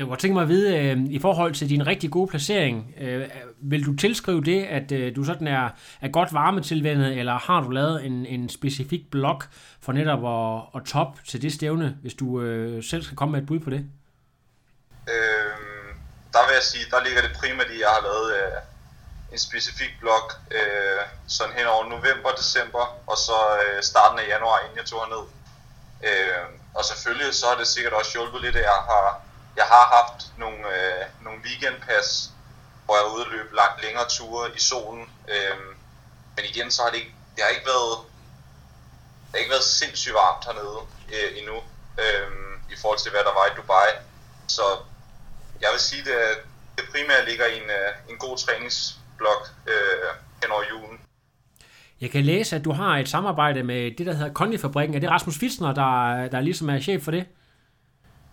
Jeg 0.00 0.08
kunne 0.08 0.16
tænke 0.16 0.34
mig 0.34 0.42
at 0.42 0.48
vide, 0.48 0.78
øh, 0.78 0.96
i 1.10 1.18
forhold 1.18 1.54
til 1.54 1.68
din 1.68 1.86
rigtig 1.86 2.10
gode 2.10 2.30
placering, 2.30 2.94
øh, 3.00 3.28
vil 3.62 3.86
du 3.86 3.96
tilskrive 3.96 4.44
det, 4.44 4.62
at 4.64 4.92
øh, 4.92 5.16
du 5.16 5.24
sådan 5.24 5.46
er, 5.46 5.68
er 6.00 6.08
godt 6.08 6.32
varmetilvendet, 6.32 7.18
eller 7.18 7.38
har 7.38 7.60
du 7.60 7.70
lavet 7.70 8.04
en, 8.06 8.26
en 8.26 8.48
specifik 8.48 9.10
blok 9.10 9.48
for 9.80 9.92
netop 9.92 10.22
at, 10.36 10.80
at 10.80 10.86
top 10.86 11.12
til 11.28 11.42
det 11.42 11.52
stævne, 11.52 11.96
hvis 12.02 12.14
du 12.14 12.40
øh, 12.40 12.84
selv 12.84 13.02
skal 13.02 13.16
komme 13.16 13.32
med 13.32 13.40
et 13.40 13.46
bud 13.46 13.60
på 13.60 13.70
det? 13.70 13.82
Øh, 15.14 15.54
der 16.34 16.42
vil 16.46 16.54
jeg 16.58 16.66
sige, 16.72 16.84
der 16.90 17.04
ligger 17.04 17.20
det 17.22 17.32
primært 17.40 17.70
i, 17.70 17.74
at 17.74 17.80
jeg 17.80 17.92
har 17.96 18.02
lavet 18.08 18.28
øh, 18.38 18.58
en 19.32 19.38
specifik 19.38 19.92
blok 20.00 20.28
øh, 20.58 21.02
sådan 21.36 21.54
hen 21.58 21.66
over 21.74 21.84
november, 21.84 22.30
december, 22.42 22.84
og 23.10 23.16
så 23.26 23.38
øh, 23.60 23.82
starten 23.82 24.18
af 24.18 24.26
januar, 24.34 24.58
inden 24.64 24.78
jeg 24.80 24.86
tog 24.86 25.02
ned. 25.14 25.24
Øh, 26.08 26.44
og 26.74 26.82
selvfølgelig 26.84 27.34
så 27.34 27.46
har 27.50 27.56
det 27.60 27.66
sikkert 27.66 27.92
også 27.92 28.10
hjulpet 28.14 28.40
lidt, 28.42 28.56
at 28.56 28.62
jeg 28.62 28.80
har 28.92 29.29
jeg 29.60 29.68
har 29.74 29.84
haft 29.96 30.18
nogle, 30.42 30.60
øh, 30.76 31.02
nogle 31.24 31.40
weekendpas, 31.46 32.08
hvor 32.84 32.94
jeg 32.96 33.04
er 33.04 33.12
ude 33.14 33.24
og 33.26 33.32
løbe 33.36 33.52
langt 33.60 33.78
længere 33.84 34.08
ture 34.16 34.44
i 34.58 34.60
solen. 34.70 35.06
Øh, 35.34 35.56
men 36.36 36.44
igen, 36.50 36.68
så 36.70 36.78
har 36.82 36.90
det 36.90 36.98
ikke, 37.02 37.14
det 37.34 37.40
har 37.44 37.50
ikke 37.56 37.70
været, 37.74 37.94
det 39.26 39.32
har 39.34 39.42
ikke 39.44 39.54
været 39.56 39.68
sindssygt 39.80 40.14
varmt 40.22 40.44
hernede 40.46 40.80
øh, 41.14 41.28
endnu, 41.38 41.56
øh, 42.02 42.28
i 42.74 42.76
forhold 42.82 43.00
til 43.00 43.10
hvad 43.14 43.24
der 43.28 43.34
var 43.38 43.46
i 43.46 43.54
Dubai. 43.58 43.90
Så 44.56 44.66
jeg 45.62 45.70
vil 45.72 45.80
sige, 45.88 46.02
det, 46.08 46.18
det 46.76 46.84
primært 46.92 47.24
ligger 47.30 47.46
i 47.46 47.56
en, 47.62 47.68
øh, 47.80 47.90
en 48.10 48.16
god 48.24 48.34
træningsblok 48.44 49.42
øh, 49.72 50.10
hen 50.42 50.50
over 50.56 50.64
julen. 50.72 50.98
Jeg 52.00 52.10
kan 52.10 52.24
læse, 52.24 52.56
at 52.56 52.64
du 52.64 52.72
har 52.72 52.98
et 52.98 53.08
samarbejde 53.08 53.62
med 53.62 53.96
det, 53.98 54.06
der 54.06 54.12
hedder 54.12 54.32
Kondi-fabrikken. 54.32 54.94
Er 54.96 55.00
det 55.00 55.10
Rasmus 55.10 55.38
Fitzner, 55.38 55.74
der, 55.74 56.28
der 56.28 56.40
ligesom 56.40 56.70
er 56.70 56.80
chef 56.80 57.02
for 57.04 57.10
det? 57.10 57.26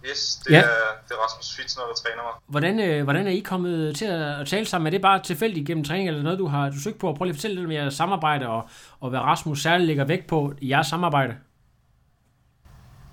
Yes, 0.10 0.36
det, 0.36 0.52
ja. 0.52 0.62
er, 0.62 0.64
det 1.08 1.12
er 1.16 1.20
Rasmus 1.24 1.56
Fitzner, 1.56 1.84
der 1.86 1.94
træner 1.94 2.24
mig. 2.24 2.34
Hvordan, 2.48 2.80
øh, 2.80 3.04
hvordan 3.04 3.28
er 3.28 3.32
I 3.32 3.40
kommet 3.40 3.96
til 3.96 4.06
at 4.06 4.48
tale 4.48 4.66
sammen? 4.66 4.88
Er 4.88 4.92
det 4.92 5.02
bare 5.02 5.24
tilfældigt 5.24 5.68
gennem 5.68 5.84
træning, 5.84 6.08
eller 6.08 6.24
noget, 6.24 6.40
du 6.40 6.48
har 6.48 6.70
du 6.70 6.80
søgt 6.84 7.00
på? 7.00 7.14
Prøv 7.14 7.26
lige 7.26 7.34
at 7.34 7.38
fortælle 7.38 7.56
lidt 7.56 7.66
om 7.66 7.72
jeres 7.72 7.94
samarbejde, 7.94 8.48
og, 8.48 8.70
og 9.00 9.10
hvad 9.10 9.20
Rasmus 9.20 9.62
særligt 9.64 9.88
lægger 9.88 10.06
vægt 10.06 10.28
på 10.28 10.54
i 10.62 10.70
jeres 10.70 10.88
samarbejde. 10.88 11.36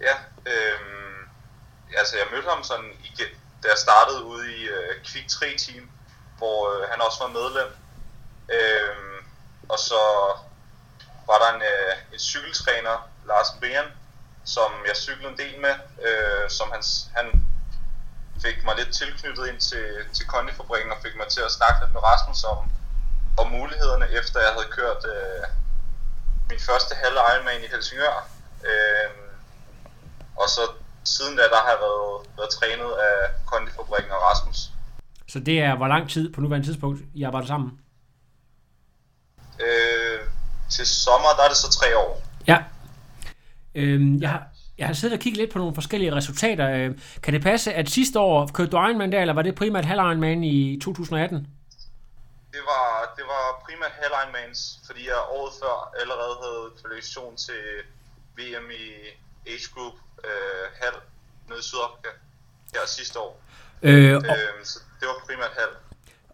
Ja, 0.00 0.16
øh, 0.52 0.78
altså 1.98 2.16
jeg 2.16 2.26
mødte 2.32 2.48
ham 2.48 2.62
sådan, 2.62 2.90
igen, 3.04 3.30
da 3.62 3.68
jeg 3.68 3.78
startede 3.86 4.24
ude 4.24 4.56
i 4.56 4.60
øh, 4.64 5.04
Quick 5.06 5.28
3 5.28 5.46
Team, 5.58 5.90
hvor 6.38 6.58
øh, 6.72 6.88
han 6.90 7.00
også 7.06 7.18
var 7.24 7.30
medlem. 7.40 7.70
Øh, 8.56 8.96
og 9.68 9.78
så 9.78 10.00
var 11.28 11.38
der 11.42 11.48
en, 11.56 11.62
øh, 11.62 11.92
en 12.12 12.18
cykeltræner, 12.18 13.08
Lars 13.26 13.50
Brian, 13.60 13.88
som 14.44 14.70
jeg 14.88 14.96
cyklede 14.96 15.32
en 15.32 15.38
del 15.38 15.60
med, 15.60 15.74
øh, 16.08 16.50
som 16.50 16.66
han, 16.74 16.82
han 17.18 17.26
fik 18.44 18.64
mig 18.64 18.74
lidt 18.76 18.92
tilknyttet 19.00 19.46
ind 19.50 19.60
til, 19.60 19.86
til 20.12 20.26
Kondi-fabrikken 20.26 20.92
og 20.92 20.98
fik 21.04 21.16
mig 21.16 21.28
til 21.28 21.42
at 21.48 21.52
snakke 21.58 21.76
lidt 21.82 21.92
med 21.92 22.02
Rasmus 22.10 22.44
om, 22.44 22.58
om 23.40 23.46
mulighederne, 23.56 24.06
efter 24.18 24.40
jeg 24.40 24.52
havde 24.56 24.70
kørt 24.78 25.02
øh, 25.14 25.42
min 26.50 26.60
første 26.68 26.94
halve 27.02 27.20
Ironman 27.30 27.64
i 27.64 27.72
Helsingør. 27.72 28.28
Øh, 28.70 29.10
og 30.36 30.48
så 30.48 30.62
siden 31.04 31.36
da, 31.36 31.42
der 31.42 31.60
har 31.64 31.70
jeg 31.74 31.80
været, 31.86 32.26
været 32.36 32.50
trænet 32.50 32.92
af 33.08 33.16
Kondifabrikken 33.46 34.12
og 34.12 34.22
Rasmus. 34.22 34.58
Så 35.28 35.38
det 35.40 35.60
er, 35.60 35.76
hvor 35.76 35.88
lang 35.88 36.10
tid 36.10 36.32
på 36.32 36.40
nuværende 36.40 36.66
tidspunkt, 36.66 37.00
I 37.14 37.22
arbejder 37.22 37.46
sammen? 37.46 37.78
Øh, 39.60 40.20
til 40.70 40.86
sommer, 40.86 41.28
der 41.36 41.42
er 41.44 41.48
det 41.48 41.56
så 41.56 41.70
tre 41.70 41.98
år. 41.98 42.22
Ja. 42.46 42.58
Øhm, 43.75 44.19
jeg, 44.23 44.31
har, 44.31 44.43
jeg 44.78 44.87
har 44.87 44.95
siddet 44.95 45.16
og 45.16 45.21
kigget 45.23 45.38
lidt 45.40 45.52
på 45.52 45.59
nogle 45.59 45.75
forskellige 45.75 46.14
resultater. 46.14 46.71
Øh, 46.71 46.90
Kan 47.23 47.35
det 47.35 47.43
passe, 47.43 47.73
at 47.73 47.90
sidste 47.90 48.19
år 48.21 48.47
kørte 48.54 48.71
du 48.71 48.76
Ironman 48.76 49.12
der, 49.12 49.21
eller 49.21 49.35
var 49.35 49.43
det 49.43 49.54
primært 49.54 49.85
halv 49.85 49.99
Ironman 50.00 50.45
i 50.45 50.81
2018? 50.81 51.47
Det 52.52 52.62
var, 52.73 53.14
det 53.16 53.25
var 53.25 53.45
primært 53.66 53.93
halv 54.02 54.12
Ironmans, 54.23 54.81
fordi 54.87 55.02
jeg 55.07 55.19
året 55.37 55.52
før 55.62 55.76
allerede 56.00 56.35
havde 56.45 56.64
kvalifikation 56.81 57.37
til 57.37 57.62
VM 58.38 58.66
i 58.71 58.85
Age 59.52 59.66
Group 59.75 59.95
øh, 60.25 60.64
halv 60.83 60.99
nede 61.49 61.59
i 61.59 61.62
Sydafrika 61.62 62.11
her 62.75 62.87
sidste 62.87 63.19
år. 63.19 63.33
Øh, 63.83 64.16
og, 64.16 64.23
Øh, 64.25 64.64
så 64.71 64.78
det 65.00 65.07
var 65.09 65.16
primært 65.28 65.54
halv 65.62 65.75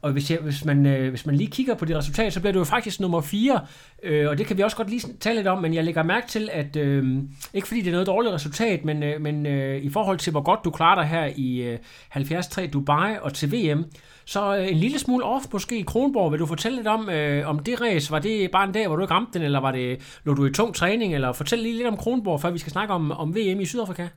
og 0.03 0.13
hvis, 0.13 0.31
jeg, 0.31 0.39
hvis, 0.39 0.65
man, 0.65 0.87
øh, 0.87 1.11
hvis 1.11 1.27
man 1.27 1.35
lige 1.35 1.51
kigger 1.51 1.75
på 1.75 1.85
det 1.85 1.97
resultat, 1.97 2.33
så 2.33 2.41
bliver 2.41 2.53
du 2.53 2.59
jo 2.59 2.65
faktisk 2.65 3.01
nummer 3.01 3.21
4, 3.21 3.67
øh, 4.03 4.29
og 4.29 4.39
det 4.39 4.47
kan 4.47 4.57
vi 4.57 4.63
også 4.63 4.77
godt 4.77 4.91
lige 4.91 5.13
tale 5.21 5.37
lidt 5.37 5.49
om, 5.49 5.63
men 5.63 5.75
jeg 5.75 5.85
lægger 5.85 6.03
mærke 6.03 6.29
til, 6.29 6.49
at 6.53 6.77
øh, 6.77 7.23
ikke 7.55 7.69
fordi 7.69 7.81
det 7.81 7.89
er 7.89 7.93
noget 7.93 8.07
dårligt 8.07 8.35
resultat, 8.35 8.85
men, 8.85 9.03
øh, 9.03 9.21
men 9.21 9.47
øh, 9.47 9.83
i 9.83 9.91
forhold 9.91 10.19
til, 10.19 10.31
hvor 10.31 10.43
godt 10.43 10.61
du 10.65 10.71
klarer 10.71 10.95
dig 10.95 11.09
her 11.09 11.31
i 11.37 11.57
øh, 11.57 11.79
73 12.13 12.59
Dubai 12.73 13.17
og 13.21 13.35
til 13.35 13.53
VM, 13.53 13.85
så 14.25 14.57
øh, 14.57 14.69
en 14.69 14.77
lille 14.77 14.99
smule 14.99 15.25
off 15.25 15.45
måske 15.53 15.79
i 15.79 15.83
Kronborg. 15.83 16.33
Vil 16.33 16.41
du 16.41 16.47
fortælle 16.47 16.77
lidt 16.77 16.89
om, 16.89 17.11
øh, 17.11 17.49
om 17.49 17.59
det 17.59 17.81
race? 17.81 18.11
Var 18.11 18.19
det 18.19 18.51
bare 18.51 18.65
en 18.65 18.73
dag, 18.73 18.87
hvor 18.87 18.97
du 18.97 19.03
ikke 19.03 19.15
ramte 19.15 19.33
den, 19.39 19.43
eller 19.43 19.61
var 19.61 19.73
det, 19.73 20.19
lå 20.25 20.35
du 20.35 20.47
i 20.47 20.53
tung 20.53 20.75
træning? 20.75 21.15
Eller 21.15 21.33
fortæl 21.33 21.59
lige 21.59 21.77
lidt 21.77 21.89
om 21.89 21.97
Kronborg, 21.97 22.41
før 22.41 22.51
vi 22.51 22.59
skal 22.59 22.73
snakke 22.73 22.95
om, 22.95 23.11
om 23.11 23.35
VM 23.37 23.61
i 23.61 23.67
Sydafrika. 23.67 24.09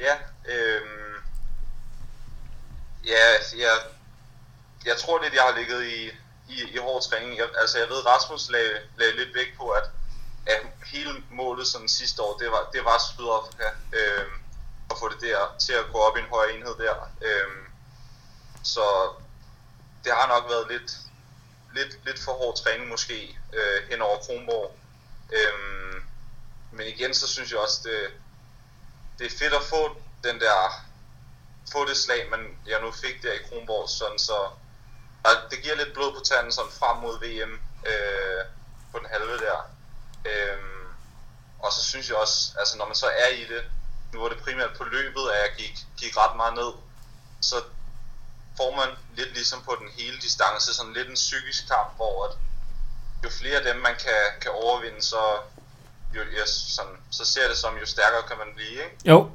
Ja, 0.00 0.14
øh... 0.48 0.80
ja, 3.06 3.20
altså, 3.38 3.56
jeg, 3.56 3.94
jeg 4.84 4.96
tror 4.96 5.22
lidt, 5.22 5.34
jeg 5.34 5.42
har 5.42 5.56
ligget 5.58 5.84
i, 5.86 6.10
i, 6.48 6.62
i 6.74 6.76
hård 6.76 7.02
træning. 7.02 7.38
Jeg, 7.38 7.48
altså, 7.58 7.78
jeg 7.78 7.88
ved, 7.88 8.06
Rasmus 8.06 8.50
lagde, 8.50 8.80
lagde 8.96 9.16
lidt 9.16 9.34
vægt 9.34 9.56
på, 9.56 9.68
at, 9.68 9.84
at 10.46 10.60
hele 10.86 11.24
målet 11.30 11.66
sådan 11.66 11.88
sidste 11.88 12.22
år, 12.22 12.38
det 12.38 12.50
var, 12.50 12.70
det 12.72 12.84
var 12.84 12.98
Sydafrika. 12.98 13.68
Øh, 13.92 14.26
at 14.90 14.96
få 14.98 15.08
det 15.08 15.20
der 15.20 15.56
til 15.58 15.72
at 15.72 15.84
gå 15.92 15.98
op 15.98 16.16
i 16.16 16.20
en 16.20 16.26
højere 16.26 16.54
enhed 16.54 16.74
der. 16.78 16.94
Øh, 17.22 17.48
så 18.62 19.10
det 20.04 20.12
har 20.12 20.28
nok 20.28 20.50
været 20.50 20.66
lidt, 20.70 20.92
lidt, 21.74 22.04
lidt 22.06 22.24
for 22.24 22.32
hård 22.32 22.56
træning 22.56 22.88
måske 22.88 23.38
øh, 23.52 23.90
hen 23.90 24.02
over 24.02 24.18
Kronborg. 24.18 24.76
Øh, 25.32 26.02
men 26.72 26.86
igen, 26.86 27.14
så 27.14 27.28
synes 27.28 27.50
jeg 27.50 27.58
også, 27.58 27.80
det, 27.84 27.98
det 29.18 29.26
er 29.26 29.38
fedt 29.38 29.54
at 29.54 29.62
få 29.62 29.96
den 30.24 30.40
der 30.40 30.84
få 31.72 31.84
det 31.84 31.96
slag, 31.96 32.30
man 32.30 32.58
jeg 32.66 32.80
nu 32.80 32.90
fik 32.90 33.22
der 33.22 33.32
i 33.32 33.42
Kronborg, 33.48 33.88
sådan 33.88 34.18
så 34.18 34.50
og 35.24 35.30
det 35.50 35.62
giver 35.62 35.76
lidt 35.76 35.94
blod 35.94 36.12
på 36.12 36.20
tanden 36.24 36.52
sådan 36.52 36.78
frem 36.80 36.96
mod 37.04 37.14
VM 37.24 37.54
øh, 37.90 38.42
på 38.92 38.98
den 38.98 39.08
halve 39.14 39.36
der. 39.46 39.58
Øh, 40.30 40.58
og 41.64 41.72
så 41.72 41.84
synes 41.90 42.08
jeg 42.08 42.16
også, 42.16 42.38
altså 42.58 42.78
når 42.78 42.86
man 42.86 42.94
så 42.94 43.06
er 43.06 43.30
i 43.42 43.44
det, 43.52 43.62
nu 44.12 44.20
var 44.20 44.28
det 44.28 44.38
primært 44.38 44.72
på 44.78 44.84
løbet, 44.84 45.24
at 45.32 45.38
jeg 45.44 45.50
gik, 45.58 45.74
gik 46.00 46.16
ret 46.16 46.36
meget 46.36 46.54
ned, 46.54 46.72
så 47.40 47.56
får 48.56 48.70
man 48.76 48.88
lidt 49.16 49.32
ligesom 49.32 49.62
på 49.62 49.76
den 49.80 49.88
hele 49.98 50.16
distance, 50.16 50.74
sådan 50.74 50.92
lidt 50.92 51.08
en 51.08 51.14
psykisk 51.14 51.68
kamp, 51.68 51.96
hvor 51.96 52.24
at 52.26 52.32
jo 53.24 53.30
flere 53.40 53.56
af 53.58 53.64
dem 53.64 53.82
man 53.82 53.94
kan, 54.04 54.20
kan 54.40 54.50
overvinde, 54.64 55.02
så, 55.02 55.22
jo, 56.16 56.20
ja, 56.20 56.46
sådan, 56.46 56.96
så 57.10 57.24
ser 57.24 57.48
det 57.48 57.56
som, 57.56 57.76
jo 57.76 57.86
stærkere 57.86 58.22
kan 58.28 58.38
man 58.38 58.54
blive, 58.54 58.70
ikke? 58.84 58.96
Jo, 59.04 59.30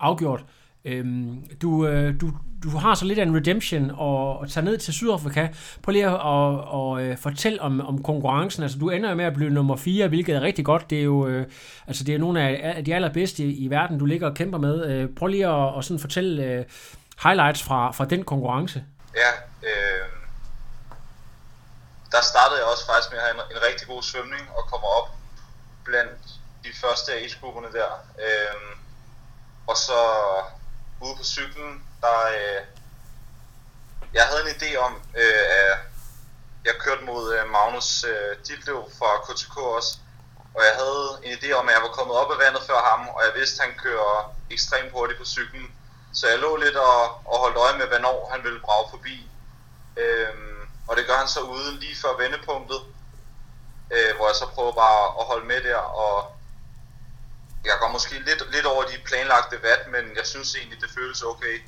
afgjort. 0.00 0.40
Øhm, 0.84 1.56
du, 1.62 1.86
øh, 1.86 2.20
du, 2.20 2.26
du 2.62 2.78
har 2.78 2.94
så 2.94 3.04
lidt 3.04 3.18
af 3.18 3.22
en 3.22 3.36
redemption 3.36 3.90
og, 3.90 4.38
og 4.38 4.50
tager 4.50 4.64
ned 4.64 4.78
til 4.78 4.94
Sydafrika. 4.94 5.48
Prøv 5.82 5.92
lige 5.92 6.06
at 6.06 6.20
og, 6.20 6.64
og, 6.64 7.02
øh, 7.02 7.18
fortælle 7.18 7.62
om, 7.62 7.80
om 7.80 8.02
konkurrencen. 8.02 8.62
Altså, 8.62 8.78
du 8.78 8.90
ender 8.90 9.08
jo 9.08 9.14
med 9.14 9.24
at 9.24 9.34
blive 9.34 9.50
nummer 9.50 9.76
4, 9.76 10.08
hvilket 10.08 10.36
er 10.36 10.40
rigtig 10.40 10.64
godt. 10.64 10.90
Det 10.90 10.98
er 10.98 11.02
jo 11.02 11.26
øh, 11.26 11.46
altså, 11.86 12.04
det 12.04 12.14
er 12.14 12.18
nogle 12.18 12.42
af, 12.42 12.74
af 12.76 12.84
de 12.84 12.94
allerbedste 12.94 13.44
i, 13.44 13.64
i 13.64 13.70
verden, 13.70 13.98
du 13.98 14.04
ligger 14.04 14.28
og 14.28 14.34
kæmper 14.34 14.58
med. 14.58 14.86
Øh, 14.86 15.08
prøv 15.18 15.26
lige 15.26 15.46
at 15.46 15.52
og 15.52 15.84
sådan 15.84 16.00
fortælle 16.00 16.44
øh, 16.44 16.64
highlights 17.22 17.62
fra, 17.62 17.90
fra 17.92 18.04
den 18.04 18.24
konkurrence. 18.24 18.84
Ja, 19.16 19.30
øh, 19.68 20.08
der 22.12 22.22
startede 22.22 22.58
jeg 22.60 22.66
også 22.72 22.86
faktisk 22.86 23.10
med 23.12 23.18
at 23.18 23.24
have 23.24 23.34
en, 23.34 23.56
en 23.56 23.62
rigtig 23.68 23.88
god 23.88 24.02
svømning 24.02 24.42
og 24.56 24.62
kommer 24.72 24.88
op 24.98 25.08
blandt 25.84 26.20
de 26.64 26.68
første 26.82 27.12
age-grupperne 27.12 27.72
der. 27.72 27.90
Øh, 28.26 28.76
og 29.66 29.76
så 29.76 30.00
ude 31.00 31.14
på 31.16 31.24
cyklen, 31.24 31.82
der 32.02 32.18
øh, 32.36 32.60
jeg 34.14 34.24
havde 34.26 34.42
en 34.42 34.56
idé 34.56 34.76
om, 34.76 34.94
øh, 35.16 35.42
at 35.58 35.78
jeg 36.64 36.74
kørte 36.78 37.04
mod 37.04 37.34
øh, 37.34 37.50
Magnus 37.50 38.04
øh, 38.04 38.36
Ditlev 38.46 38.90
fra 38.98 39.10
KTK 39.26 39.56
også, 39.56 39.98
og 40.54 40.62
jeg 40.68 40.74
havde 40.82 41.06
en 41.22 41.32
idé 41.38 41.52
om, 41.52 41.68
at 41.68 41.74
jeg 41.74 41.82
var 41.82 41.96
kommet 41.98 42.16
op 42.16 42.30
af 42.30 42.38
vandet 42.38 42.62
før 42.62 42.80
ham, 42.90 43.08
og 43.08 43.20
jeg 43.26 43.32
vidste, 43.40 43.62
at 43.62 43.68
han 43.68 43.78
kører 43.78 44.34
ekstremt 44.50 44.92
hurtigt 44.92 45.18
på 45.18 45.24
cyklen. 45.24 45.74
Så 46.12 46.28
jeg 46.28 46.38
lå 46.38 46.56
lidt 46.56 46.76
og, 46.76 47.02
og 47.30 47.38
holdt 47.38 47.56
øje 47.56 47.78
med, 47.78 47.86
hvornår 47.86 48.28
han 48.32 48.44
ville 48.44 48.60
brage 48.60 48.90
forbi. 48.90 49.30
Øhm, 49.96 50.58
og 50.88 50.96
det 50.96 51.06
gør 51.06 51.16
han 51.16 51.28
så 51.28 51.40
ude 51.40 51.80
lige 51.80 51.96
før 52.02 52.16
vendepunktet, 52.16 52.80
øh, 53.94 54.16
hvor 54.16 54.26
jeg 54.26 54.36
så 54.36 54.46
prøver 54.54 54.72
bare 54.72 55.04
at 55.20 55.24
holde 55.30 55.46
med 55.46 55.60
der, 55.62 55.76
og 55.76 56.36
jeg 57.64 57.76
går 57.80 57.88
måske 57.88 58.14
lidt, 58.18 58.52
lidt 58.54 58.66
over 58.66 58.82
de 58.82 59.04
planlagte 59.04 59.56
watt, 59.64 59.82
men 59.88 60.16
jeg 60.16 60.26
synes 60.26 60.54
egentlig, 60.56 60.80
det 60.80 60.90
føles 60.90 61.22
okay. 61.22 61.62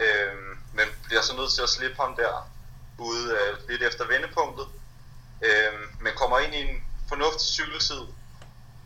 Øh, 0.00 0.34
men 0.72 0.86
bliver 1.04 1.22
så 1.22 1.36
nødt 1.36 1.52
til 1.52 1.62
at 1.62 1.68
slippe 1.68 1.96
ham 1.96 2.16
der 2.16 2.50
ude 2.98 3.36
øh, 3.38 3.68
lidt 3.68 3.82
efter 3.82 4.06
vendepunktet. 4.06 4.66
Øh, 5.42 5.72
men 6.00 6.12
kommer 6.16 6.38
ind 6.38 6.54
i 6.54 6.60
en 6.60 6.84
fornuftig 7.08 7.46
cykeltid, 7.46 8.02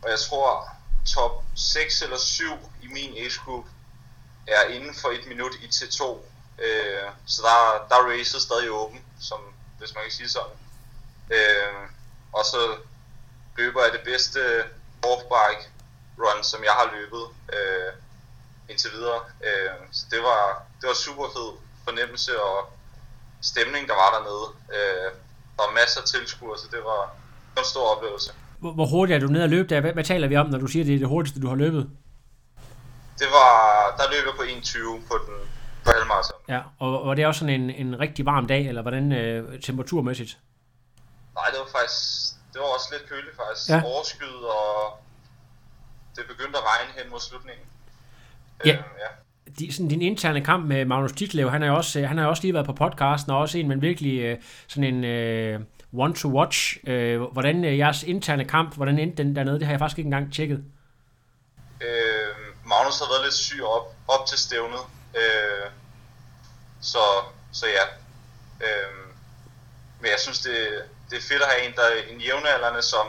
og 0.01 0.09
jeg 0.09 0.19
tror 0.19 0.69
top 1.15 1.43
6 1.55 2.01
eller 2.01 2.17
7 2.17 2.45
i 2.81 2.87
min 2.87 3.13
age 3.17 3.39
group 3.45 3.65
er 4.47 4.63
inden 4.63 4.95
for 4.95 5.09
et 5.09 5.27
minut 5.27 5.53
i 5.61 5.65
T2. 5.65 6.03
Øh, 6.59 7.09
så 7.25 7.41
der, 7.41 7.87
der 7.89 7.95
er 7.95 8.09
racet 8.11 8.41
stadig 8.41 8.71
åben, 8.71 9.05
som, 9.21 9.39
hvis 9.79 9.93
man 9.95 10.03
kan 10.03 10.11
sige 10.11 10.29
sådan. 10.29 10.57
Øh, 11.29 11.89
og 12.33 12.45
så 12.45 12.77
løber 13.57 13.83
jeg 13.83 13.93
det 13.93 14.01
bedste 14.03 14.63
off-bike 15.05 15.67
run, 16.19 16.43
som 16.43 16.63
jeg 16.63 16.71
har 16.71 16.91
løbet 16.95 17.25
øh, 17.53 17.93
indtil 18.69 18.91
videre. 18.91 19.21
Øh, 19.43 19.75
så 19.91 20.05
det 20.11 20.23
var, 20.23 20.63
det 20.85 20.93
var 20.93 21.05
super 21.09 21.27
fed 21.35 21.49
fornemmelse 21.87 22.31
og 22.41 22.57
stemning, 23.41 23.87
der 23.87 23.95
var 24.03 24.09
dernede. 24.15 24.45
Øh, 24.75 25.07
der 25.55 25.61
var 25.67 25.73
masser 25.81 26.01
af 26.01 26.07
tilskuere, 26.07 26.57
så 26.57 26.67
det 26.71 26.81
var, 26.91 27.01
var 27.55 27.61
en 27.61 27.71
stor 27.73 27.85
oplevelse. 27.95 28.31
Hvor, 28.59 28.71
hvor 28.71 28.87
hurtigt 28.93 29.15
er 29.15 29.19
du 29.25 29.31
nede 29.33 29.43
og 29.43 29.49
løbe 29.49 29.67
der? 29.69 29.79
Hvad, 29.81 29.93
hvad 29.93 30.03
taler 30.03 30.27
vi 30.27 30.35
om, 30.37 30.47
når 30.49 30.59
du 30.59 30.67
siger, 30.67 30.85
det 30.85 30.95
er 30.95 30.99
det 30.99 31.07
hurtigste, 31.07 31.41
du 31.41 31.47
har 31.47 31.55
løbet? 31.55 31.83
Det 33.21 33.27
var, 33.37 33.51
der 33.97 34.05
løb 34.13 34.23
jeg 34.29 34.35
på 34.39 34.43
1.20 34.43 35.07
på 35.09 35.15
den 35.25 35.35
på 35.85 35.91
halvmarathon. 35.91 36.39
Ja, 36.49 36.61
og, 36.79 37.01
og 37.01 37.15
det 37.15 37.23
er 37.23 37.27
også 37.27 37.39
sådan 37.39 37.61
en, 37.61 37.69
en 37.69 37.99
rigtig 37.99 38.25
varm 38.25 38.47
dag, 38.47 38.67
eller 38.67 38.81
hvordan 38.81 39.11
øh, 39.11 39.61
temperaturmæssigt? 39.61 40.37
Nej, 41.37 41.47
det 41.51 41.59
var 41.59 41.69
faktisk, 41.79 42.01
det 42.53 42.57
var 42.61 42.69
også 42.77 42.87
lidt 42.93 43.09
køligt 43.09 43.35
faktisk. 43.35 43.69
Ja. 43.69 43.81
Overskyet, 43.85 44.43
og 44.59 44.99
det 46.15 46.23
begyndte 46.27 46.57
at 46.59 46.65
regne 46.71 46.91
hen 46.97 47.11
mod 47.11 47.19
slutningen. 47.19 47.65
Ja. 48.65 48.73
Øhm, 48.73 48.83
ja 49.03 49.09
de, 49.59 49.73
sådan 49.73 49.87
din 49.87 50.01
interne 50.01 50.41
kamp 50.41 50.65
med 50.65 50.85
Magnus 50.85 51.11
Titlev, 51.11 51.49
han 51.49 51.63
øh, 51.63 51.67
har 51.67 51.73
jo 51.73 51.77
også, 51.77 52.05
han 52.05 52.17
har 52.17 52.25
også 52.25 52.43
lige 52.43 52.53
været 52.53 52.65
på 52.65 52.73
podcasten, 52.73 53.31
og 53.31 53.37
også 53.37 53.57
en, 53.57 53.67
men 53.67 53.81
virkelig 53.81 54.19
øh, 54.19 54.37
sådan 54.67 54.95
en 54.95 55.03
øh, 55.03 55.59
one 55.97 56.13
to 56.13 56.27
watch. 56.27 56.77
Øh, 56.87 57.21
hvordan 57.21 57.65
øh, 57.65 57.77
jeres 57.77 58.03
interne 58.03 58.45
kamp, 58.45 58.75
hvordan 58.75 58.99
endte 58.99 59.23
den 59.23 59.35
dernede, 59.35 59.59
det 59.59 59.65
har 59.65 59.73
jeg 59.73 59.79
faktisk 59.79 59.97
ikke 59.97 60.07
engang 60.07 60.33
tjekket. 60.33 60.63
Øh, 61.81 62.35
Magnus 62.65 62.99
har 62.99 63.13
været 63.13 63.23
lidt 63.23 63.33
syg 63.33 63.63
op, 63.63 63.95
op 64.07 64.27
til 64.27 64.37
stævnet. 64.37 64.83
Øh, 65.15 65.69
så, 66.81 67.03
så 67.51 67.65
ja. 67.65 67.85
Øh, 68.67 68.91
men 69.99 70.11
jeg 70.11 70.19
synes, 70.19 70.39
det, 70.39 70.57
det 71.09 71.17
er 71.17 71.27
fedt 71.29 71.41
at 71.41 71.49
have 71.53 71.67
en, 71.67 71.73
der 71.75 71.81
er 71.81 72.13
en 72.13 72.21
jævnaldrende, 72.21 72.81
som, 72.81 73.07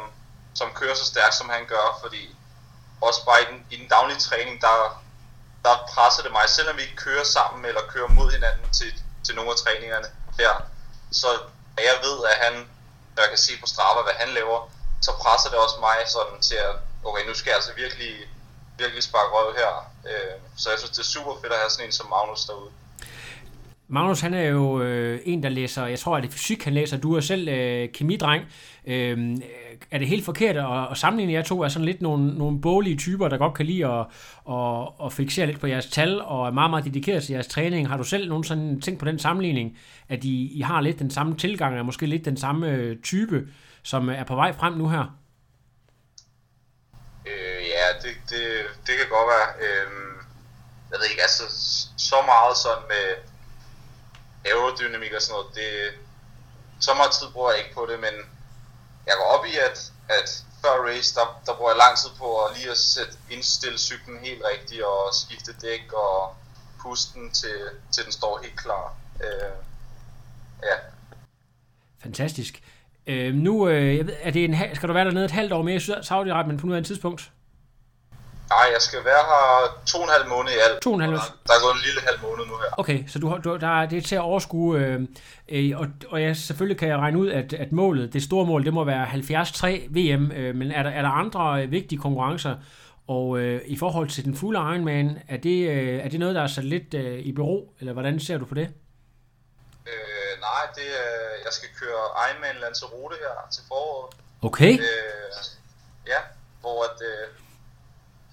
som 0.55 0.69
kører 0.75 0.95
så 0.95 1.05
stærkt, 1.05 1.35
som 1.35 1.49
han 1.49 1.67
gør, 1.67 1.99
fordi 2.03 2.37
også 3.01 3.25
bare 3.25 3.43
i 3.43 3.47
den, 3.51 3.67
i 3.71 3.77
den 3.81 3.89
daglige 3.89 4.19
træning, 4.19 4.61
der, 4.61 5.06
der 5.65 5.87
presser 5.95 6.23
det 6.23 6.33
mig, 6.33 6.49
selvom 6.49 6.77
vi 6.77 6.83
ikke 6.83 6.97
kører 6.97 7.25
sammen 7.25 7.65
eller 7.65 7.81
kører 7.89 8.09
mod 8.09 8.31
hinanden 8.33 8.71
til, 8.73 9.03
til 9.25 9.35
nogle 9.35 9.51
af 9.51 9.57
træningerne 9.57 10.09
der, 10.39 10.55
så 11.13 11.29
jeg 11.79 11.99
ved, 12.03 12.25
at 12.31 12.37
han, 12.45 12.53
når 13.15 13.23
jeg 13.23 13.29
kan 13.29 13.39
se 13.39 13.53
på 13.61 13.67
Strava, 13.67 14.03
hvad 14.03 14.13
han 14.13 14.29
laver, 14.29 14.71
så 15.03 15.13
presser 15.13 15.51
det 15.51 15.59
også 15.59 15.77
mig 15.81 15.99
sådan 16.07 16.41
til 16.41 16.55
at, 16.55 16.75
okay, 17.05 17.27
nu 17.27 17.35
skal 17.35 17.51
jeg 17.51 17.57
altså 17.57 17.73
virkelig, 17.73 18.13
virkelig 18.79 19.03
sparke 19.03 19.33
røv 19.37 19.57
her. 19.57 19.73
Øh, 20.11 20.37
så 20.57 20.71
jeg 20.71 20.79
synes, 20.79 20.97
det 20.97 21.03
er 21.03 21.15
super 21.17 21.35
fedt 21.41 21.53
at 21.53 21.59
have 21.59 21.71
sådan 21.71 21.87
en 21.87 21.93
som 21.93 22.09
Magnus 22.09 22.45
derude. 22.45 22.71
Magnus, 23.89 24.21
han 24.21 24.35
er 24.35 24.43
jo 24.43 24.83
øh, 24.83 25.21
en, 25.25 25.43
der 25.43 25.49
læser, 25.49 25.87
jeg 25.87 25.99
tror, 25.99 26.17
at 26.17 26.23
det 26.23 26.29
er 26.29 26.33
fysik, 26.33 26.65
han 26.65 26.75
læser. 26.75 26.97
Du 26.97 27.15
er 27.15 27.21
selv 27.21 27.49
øh, 27.49 27.89
kemidreng. 27.89 28.45
Øh, 28.87 29.37
er 29.91 29.99
det 29.99 30.09
helt 30.09 30.25
forkert 30.25 30.57
at, 30.57 30.91
at 30.91 30.99
sammenligne 30.99 31.33
jer 31.33 31.43
to? 31.43 31.61
Er 31.63 31.69
sådan 31.69 31.87
lidt 31.87 32.03
nogle, 32.03 32.39
nogle 32.39 32.61
boglige 32.61 32.97
typer, 32.97 33.29
der 33.29 33.39
godt 33.39 33.55
kan 33.55 33.67
lide 33.67 33.87
at, 33.87 34.07
at, 34.51 34.89
at 35.05 35.13
fixere 35.13 35.47
lidt 35.47 35.61
på 35.61 35.67
jeres 35.67 35.87
tal, 35.87 36.23
og 36.23 36.47
er 36.47 36.51
meget, 36.51 36.71
meget 36.71 36.85
dedikeret 36.85 37.23
til 37.23 37.33
jeres 37.33 37.47
træning. 37.47 37.89
Har 37.89 37.97
du 37.97 38.05
selv 38.05 38.29
nogen 38.29 38.45
sådan 38.45 38.81
ting 38.81 38.99
på 38.99 39.05
den 39.05 39.19
sammenligning, 39.19 39.79
at 40.09 40.25
I, 40.25 40.59
I 40.59 40.61
har 40.61 40.81
lidt 40.81 40.99
den 40.99 41.11
samme 41.11 41.37
tilgang, 41.37 41.79
og 41.79 41.87
måske 41.87 42.07
lidt 42.07 42.25
den 42.25 42.37
samme 42.37 42.69
øh, 42.69 42.97
type, 43.03 43.49
som 43.83 44.09
er 44.09 44.25
på 44.25 44.35
vej 44.35 44.53
frem 44.53 44.73
nu 44.73 44.89
her? 44.89 45.19
Øh, 47.27 47.63
ja, 47.75 47.87
det, 48.03 48.15
det, 48.31 48.47
det 48.87 48.95
kan 48.99 49.09
godt 49.11 49.29
være. 49.35 49.49
Øh, 49.67 49.89
jeg 50.91 50.99
ved 50.99 51.11
ikke, 51.11 51.23
altså 51.23 51.43
så 51.97 52.17
meget 52.27 52.57
sådan 52.57 52.85
med 52.89 53.36
aerodynamik 54.49 55.13
og 55.13 55.23
sådan 55.23 55.35
noget, 55.37 55.55
det, 55.59 55.69
så 56.81 56.95
meget 56.95 57.13
tid 57.13 57.27
bruger 57.35 57.51
jeg 57.51 57.61
ikke 57.63 57.75
på 57.75 57.87
det, 57.91 57.99
men 58.07 58.15
jeg 59.09 59.15
går 59.19 59.29
op 59.37 59.45
i, 59.53 59.55
at, 59.69 59.79
at 60.19 60.29
før 60.63 60.75
race, 60.89 61.15
der, 61.15 61.27
der 61.47 61.57
bruger 61.57 61.71
jeg 61.71 61.83
lang 61.85 61.95
tid 62.03 62.11
på 62.19 62.29
at 62.45 62.57
lige 62.57 62.71
at 62.71 62.79
sætte, 62.79 63.15
indstille 63.31 63.79
cyklen 63.79 64.19
helt 64.19 64.43
rigtigt 64.53 64.83
og 64.83 65.15
skifte 65.15 65.53
dæk 65.63 65.93
og 65.93 66.35
puste 66.83 67.19
den 67.19 67.31
til, 67.31 67.57
til 67.93 68.05
den 68.05 68.13
står 68.13 68.41
helt 68.43 68.59
klar. 68.65 68.95
Øh, 69.25 69.55
ja. 70.63 70.77
Fantastisk. 72.03 72.63
Øh, 73.07 73.35
nu 73.35 73.69
øh, 73.69 73.97
jeg 73.97 74.07
ved, 74.07 74.17
er 74.21 74.31
det 74.31 74.45
en, 74.45 74.57
skal 74.75 74.89
du 74.89 74.93
være 74.93 75.05
dernede 75.05 75.25
et 75.25 75.31
halvt 75.31 75.53
år 75.53 75.63
mere 75.63 75.77
i 75.77 75.79
Saudi-Arabien 75.79 76.59
på 76.59 76.67
nuværende 76.67 76.89
tidspunkt? 76.89 77.33
Nej, 78.51 78.67
jeg 78.73 78.83
skal 78.83 79.05
være 79.05 79.23
her 79.31 79.45
to 79.87 79.99
og 79.99 80.05
en 80.05 80.11
halv 80.11 80.29
måned 80.29 80.53
i 80.53 80.59
alt. 80.67 80.83
To 80.83 80.91
og 80.91 80.97
en 80.97 81.01
halv 81.01 81.15
der, 81.15 81.37
der 81.47 81.53
er 81.53 81.63
gået 81.65 81.75
en 81.75 81.85
lille 81.87 82.01
halv 82.01 82.19
måned 82.23 82.45
nu 82.47 82.57
her. 82.57 82.71
Okay, 82.79 83.09
så 83.09 83.19
du, 83.19 83.29
har, 83.29 83.39
du 83.39 83.57
der 83.57 83.81
er 83.83 83.87
det 83.87 83.99
er 83.99 84.03
til 84.03 84.15
at 84.15 84.21
overskue, 84.21 84.79
øh, 84.79 85.01
øh, 85.49 85.79
og, 85.81 85.87
og 86.09 86.23
jeg, 86.23 86.37
selvfølgelig 86.37 86.79
kan 86.79 86.89
jeg 86.89 86.99
regne 86.99 87.19
ud, 87.19 87.31
at, 87.31 87.53
at 87.53 87.73
målet, 87.73 88.13
det 88.13 88.23
store 88.23 88.47
mål, 88.47 88.65
det 88.65 88.75
må 88.75 88.85
være 88.85 89.07
73 89.07 89.83
VM, 89.91 90.33
øh, 90.33 90.55
men 90.55 90.71
er 90.71 90.83
der, 90.83 90.91
er 90.91 91.03
der 91.03 91.09
andre 91.09 91.63
øh, 91.63 91.71
vigtige 91.71 91.99
konkurrencer, 92.01 92.57
og 93.09 93.39
øh, 93.39 93.61
i 93.67 93.79
forhold 93.79 94.09
til 94.09 94.25
den 94.25 94.37
fulde 94.37 94.59
Ironman, 94.59 95.19
er 95.29 95.37
det, 95.37 95.69
øh, 95.69 96.05
er 96.05 96.09
det 96.09 96.21
noget, 96.21 96.35
der 96.35 96.43
er 96.43 96.47
sat 96.47 96.65
lidt 96.65 96.95
øh, 96.95 97.19
i 97.19 97.33
bero, 97.33 97.73
eller 97.81 97.93
hvordan 97.93 98.21
ser 98.21 98.39
du 98.39 98.45
på 98.45 98.55
det? 98.55 98.69
Øh, 99.87 100.41
nej, 100.41 100.63
det, 100.75 100.89
øh, 101.05 101.45
jeg 101.45 101.53
skal 101.53 101.69
køre 101.81 102.03
Ironman 102.29 102.57
Lanzarote 102.61 103.17
her 103.21 103.49
til 103.53 103.63
foråret. 103.69 104.15
Okay. 104.43 104.73
Øh, 104.73 104.79
ja, 106.07 106.21
hvor 106.61 106.85
at, 106.85 106.99
øh, 107.11 107.29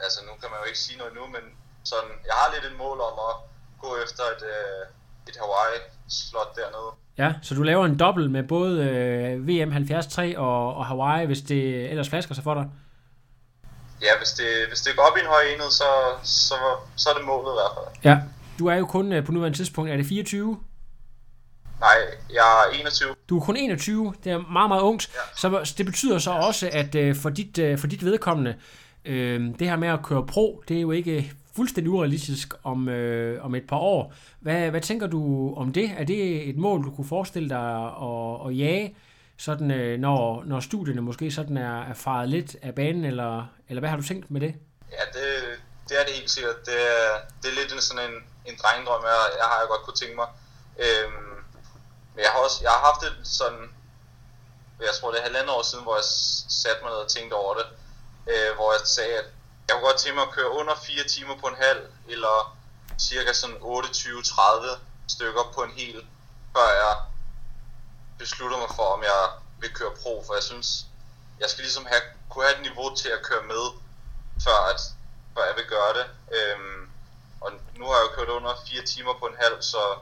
altså 0.05 0.19
nu 0.27 0.31
kan 0.41 0.49
man 0.51 0.59
jo 0.61 0.65
ikke 0.69 0.79
sige 0.85 0.97
noget 0.97 1.13
nu, 1.19 1.23
men 1.35 1.43
sådan, 1.91 2.11
jeg 2.29 2.35
har 2.39 2.47
lidt 2.53 2.65
et 2.71 2.77
mål 2.77 2.97
om 3.09 3.15
at 3.29 3.33
gå 3.83 3.89
efter 4.05 4.23
et, 4.33 4.43
øh, 4.55 4.81
et 5.29 5.35
Hawaii-slot 5.41 6.51
dernede. 6.55 6.91
Ja, 7.17 7.29
så 7.41 7.55
du 7.55 7.63
laver 7.63 7.85
en 7.85 7.99
dobbelt 7.99 8.31
med 8.31 8.43
både 8.43 8.83
øh, 8.83 9.47
VM 9.47 9.71
73 9.71 10.15
og, 10.37 10.75
og 10.75 10.85
Hawaii, 10.85 11.25
hvis 11.25 11.41
det 11.41 11.89
ellers 11.89 12.09
flasker 12.09 12.35
sig 12.35 12.43
for 12.43 12.53
dig? 12.53 12.65
Ja, 14.01 14.17
hvis 14.17 14.31
det, 14.31 14.67
hvis 14.67 14.81
det 14.81 14.95
går 14.95 15.03
op 15.03 15.17
i 15.17 15.19
en 15.19 15.25
høj 15.25 15.41
enhed, 15.53 15.71
så, 15.71 15.89
så, 16.23 16.55
så 16.95 17.09
er 17.09 17.13
det 17.13 17.25
målet 17.25 17.51
i 17.53 17.57
hvert 17.59 17.73
fald. 17.77 18.03
Ja. 18.03 18.17
Du 18.59 18.67
er 18.67 18.75
jo 18.75 18.85
kun 18.85 19.13
øh, 19.13 19.25
på 19.25 19.31
nuværende 19.31 19.57
tidspunkt, 19.57 19.91
er 19.91 19.97
det 19.97 20.05
24? 20.05 20.59
Nej, 21.79 21.97
jeg 22.29 22.65
er 22.67 22.79
21. 22.79 23.15
Du 23.29 23.39
er 23.39 23.43
kun 23.45 23.55
21, 23.55 24.13
det 24.23 24.31
er 24.31 24.37
meget, 24.37 24.69
meget 24.69 24.81
ungt. 24.81 25.09
Ja. 25.13 25.19
Så 25.35 25.73
det 25.77 25.85
betyder 25.85 26.19
så 26.19 26.31
også, 26.31 26.69
at 26.73 26.95
øh, 26.95 27.15
for, 27.15 27.29
dit, 27.29 27.79
for 27.79 27.87
dit 27.87 28.05
vedkommende, 28.05 28.55
øh, 29.05 29.59
det 29.59 29.69
her 29.69 29.75
med 29.75 29.87
at 29.87 30.03
køre 30.03 30.25
pro, 30.25 30.63
det 30.67 30.77
er 30.77 30.81
jo 30.81 30.91
ikke 30.91 31.33
fuldstændig 31.55 31.91
urealistisk 31.91 32.53
om, 32.63 32.89
øh, 32.89 33.45
om 33.45 33.55
et 33.55 33.67
par 33.67 33.77
år. 33.77 34.13
Hvad, 34.39 34.69
hvad 34.69 34.81
tænker 34.81 35.07
du 35.07 35.53
om 35.55 35.73
det? 35.73 35.91
Er 35.97 36.03
det 36.03 36.49
et 36.49 36.57
mål, 36.57 36.83
du 36.83 36.91
kunne 36.91 37.07
forestille 37.07 37.49
dig 37.49 37.85
at, 37.85 38.47
at 38.47 38.57
jage, 38.57 38.95
sådan, 39.37 39.71
øh, 39.71 39.99
når, 39.99 40.43
når 40.45 40.59
studierne 40.59 41.01
måske 41.01 41.31
sådan 41.31 41.57
er, 41.57 41.81
er 41.81 41.93
faret 41.93 42.29
lidt 42.29 42.55
af 42.61 42.75
banen, 42.75 43.05
eller, 43.05 43.45
eller 43.69 43.79
hvad 43.79 43.89
har 43.89 43.97
du 43.97 44.03
tænkt 44.03 44.31
med 44.31 44.41
det? 44.41 44.55
Ja, 44.91 45.03
det, 45.13 45.27
det 45.89 45.99
er 45.99 46.05
det 46.05 46.13
helt 46.19 46.31
sikkert. 46.31 46.65
Det 46.65 46.77
er, 46.95 47.07
det 47.41 47.47
er 47.51 47.55
lidt 47.61 47.73
en, 47.73 47.81
sådan 47.81 48.11
en, 48.11 48.15
en 48.49 48.55
drengedrøm, 48.61 49.03
jeg, 49.03 49.19
jeg 49.41 49.47
har 49.51 49.57
jeg 49.59 49.67
godt 49.73 49.83
kunne 49.85 49.99
tænke 50.01 50.15
mig. 50.21 50.27
Øhm, 50.85 51.33
men 52.13 52.21
jeg 52.25 52.31
har 52.33 52.39
også 52.45 52.57
jeg 52.65 52.71
har 52.75 52.81
haft 52.89 53.01
det 53.05 53.13
sådan, 53.39 53.63
jeg 54.87 54.93
tror 54.97 55.11
det 55.11 55.19
er 55.19 55.27
halvandet 55.29 55.51
år 55.57 55.63
siden, 55.69 55.83
hvor 55.85 55.95
jeg 56.01 56.07
satte 56.61 56.79
mig 56.83 56.91
ned 56.91 56.99
og 57.05 57.11
tænkte 57.15 57.33
over 57.43 57.53
det, 57.59 57.67
øh, 58.27 58.55
hvor 58.55 58.71
jeg 58.71 58.81
sagde, 58.85 59.17
at 59.17 59.25
jeg 59.67 59.75
kunne 59.75 59.87
godt 59.87 59.97
tænke 59.97 60.15
mig 60.15 60.27
at 60.27 60.33
køre 60.33 60.49
under 60.49 60.75
4 60.75 61.03
timer 61.03 61.35
på 61.37 61.47
en 61.47 61.55
halv, 61.55 61.81
eller 62.07 62.57
cirka 62.99 63.33
sådan 63.33 63.55
28-30 63.55 64.79
stykker 65.07 65.51
på 65.55 65.63
en 65.63 65.71
hel, 65.71 66.07
før 66.55 66.69
jeg 66.83 66.97
beslutter 68.17 68.57
mig 68.57 68.69
for, 68.75 68.83
om 68.83 69.03
jeg 69.03 69.29
vil 69.59 69.73
køre 69.73 69.91
pro, 70.01 70.23
for 70.25 70.33
jeg 70.33 70.43
synes, 70.43 70.85
jeg 71.39 71.49
skal 71.49 71.61
ligesom 71.61 71.85
have, 71.85 72.01
kunne 72.29 72.45
have 72.45 72.55
et 72.55 72.61
niveau 72.61 72.95
til 72.95 73.09
at 73.09 73.23
køre 73.23 73.43
med, 73.43 73.63
før, 74.43 74.59
at, 74.71 74.81
før 75.33 75.43
jeg 75.45 75.55
vil 75.55 75.65
gøre 75.65 75.93
det. 75.93 76.05
Øhm, 76.37 76.89
og 77.41 77.51
nu 77.75 77.85
har 77.85 77.95
jeg 77.95 78.05
jo 78.07 78.15
kørt 78.15 78.29
under 78.29 78.53
4 78.67 78.85
timer 78.85 79.13
på 79.19 79.25
en 79.25 79.35
halv, 79.39 79.61
så 79.61 79.97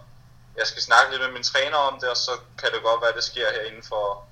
jeg 0.58 0.68
skal 0.68 0.82
snakke 0.82 1.12
lidt 1.12 1.22
med 1.22 1.32
min 1.32 1.44
træner 1.44 1.78
om 1.78 2.00
det, 2.00 2.10
og 2.10 2.18
så 2.18 2.32
kan 2.58 2.72
det 2.72 2.84
godt 2.84 3.02
være, 3.02 3.10
at 3.10 3.16
det 3.16 3.24
sker 3.24 3.52
her 3.52 3.62
inden 3.62 3.84
for 3.84 4.28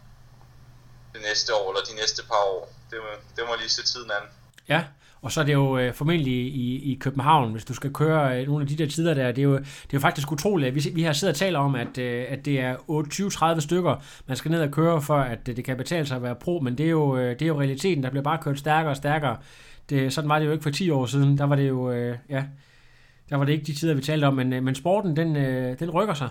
det 1.14 1.22
næste 1.22 1.56
år, 1.56 1.72
eller 1.72 1.84
de 1.92 1.96
næste 1.96 2.22
par 2.24 2.44
år. 2.54 2.74
Det, 2.92 2.98
det 3.36 3.44
må 3.48 3.56
lige 3.60 3.70
se 3.70 3.84
tiden 3.86 4.12
an. 4.12 4.26
Ja, 4.70 4.84
og 5.22 5.32
så 5.32 5.42
er 5.42 5.46
det 5.46 5.54
jo 5.54 5.78
øh, 5.78 5.94
formentlig 5.94 6.34
i, 6.34 6.92
i 6.92 6.96
København, 6.96 7.52
hvis 7.52 7.66
du 7.66 7.74
skal 7.74 7.94
køre 7.94 8.40
øh, 8.40 8.48
nogle 8.48 8.62
af 8.62 8.68
de 8.68 8.76
der 8.78 8.88
tider 8.88 9.14
der. 9.14 9.32
Det 9.32 9.42
er 9.42 9.44
jo, 9.44 9.58
det 9.58 9.64
er 9.64 9.94
jo 9.94 10.00
faktisk 10.00 10.32
utroligt. 10.32 10.76
Vi, 10.76 10.92
vi 10.94 11.04
har 11.04 11.14
siddet 11.14 11.34
og 11.34 11.38
talt 11.38 11.56
om, 11.56 11.76
at, 11.76 11.98
øh, 11.98 12.26
at 12.30 12.46
det 12.46 12.60
er 12.60 12.76
28-30 13.56 13.60
stykker, 13.60 14.04
man 14.28 14.38
skal 14.38 14.52
ned 14.52 14.62
og 14.62 14.72
køre, 14.72 15.02
for 15.02 15.18
at 15.18 15.50
øh, 15.50 15.56
det 15.56 15.66
kan 15.66 15.78
betale 15.78 16.06
sig 16.06 16.16
at 16.16 16.24
være 16.24 16.36
pro. 16.36 16.60
Men 16.60 16.78
det 16.78 16.86
er 16.86 16.90
jo, 16.90 17.18
øh, 17.18 17.30
det 17.30 17.42
er 17.42 17.48
jo 17.48 17.60
realiteten. 17.60 18.04
Der 18.04 18.10
bliver 18.10 18.24
bare 18.24 18.38
kørt 18.42 18.60
stærkere 18.60 18.92
og 18.92 18.98
stærkere. 18.98 19.38
Det, 19.90 20.14
sådan 20.14 20.30
var 20.30 20.40
det 20.40 20.46
jo 20.46 20.52
ikke 20.52 20.64
for 20.64 20.70
10 20.70 20.90
år 20.90 21.06
siden. 21.06 21.38
Der 21.38 21.44
var 21.44 21.56
det 21.56 21.68
jo, 21.68 21.92
øh, 21.92 22.18
ja, 22.30 22.44
der 23.30 23.36
var 23.36 23.46
det 23.46 23.54
ikke 23.54 23.66
de 23.66 23.76
tider, 23.76 23.94
vi 23.94 24.02
talte 24.02 24.26
om. 24.26 24.34
Men, 24.34 24.54
øh, 24.54 24.64
men 24.64 24.76
sporten, 24.76 25.16
den, 25.16 25.36
øh, 25.36 25.80
den 25.80 25.90
rykker 25.90 26.14
sig. 26.14 26.30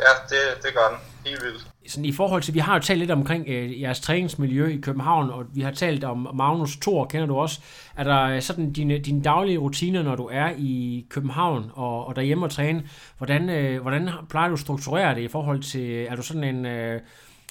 Ja, 0.00 0.12
det, 0.28 0.62
det 0.62 0.74
gør 0.74 0.88
den. 0.90 0.98
Helt 1.26 1.42
vildt. 1.44 1.66
Sådan 1.86 2.04
i 2.04 2.12
forhold 2.12 2.42
til, 2.42 2.54
vi 2.54 2.58
har 2.58 2.74
jo 2.74 2.80
talt 2.80 2.98
lidt 2.98 3.10
omkring 3.10 3.44
øh, 3.48 3.80
jeres 3.80 4.00
træningsmiljø 4.00 4.66
i 4.66 4.80
København, 4.80 5.30
og 5.30 5.44
vi 5.54 5.60
har 5.60 5.70
talt 5.70 6.04
om 6.04 6.28
Magnus 6.34 6.76
Thor, 6.76 7.04
kender 7.04 7.26
du 7.26 7.36
også. 7.36 7.60
Er 7.96 8.04
der 8.04 8.22
øh, 8.22 8.42
sådan 8.42 8.72
dine, 8.72 8.98
dine 8.98 9.22
daglige 9.22 9.58
rutiner, 9.58 10.02
når 10.02 10.16
du 10.16 10.28
er 10.32 10.52
i 10.58 11.06
København 11.10 11.70
og, 11.74 12.06
og 12.06 12.16
derhjemme 12.16 12.46
og 12.46 12.50
træne? 12.50 12.88
Hvordan, 13.18 13.50
øh, 13.50 13.82
hvordan 13.82 14.10
plejer 14.30 14.48
du 14.48 14.54
at 14.54 14.60
strukturere 14.60 15.14
det 15.14 15.20
i 15.20 15.28
forhold 15.28 15.62
til, 15.62 16.06
er 16.08 16.16
du 16.16 16.22
sådan 16.22 16.44
en... 16.44 16.66
Øh, 16.66 17.00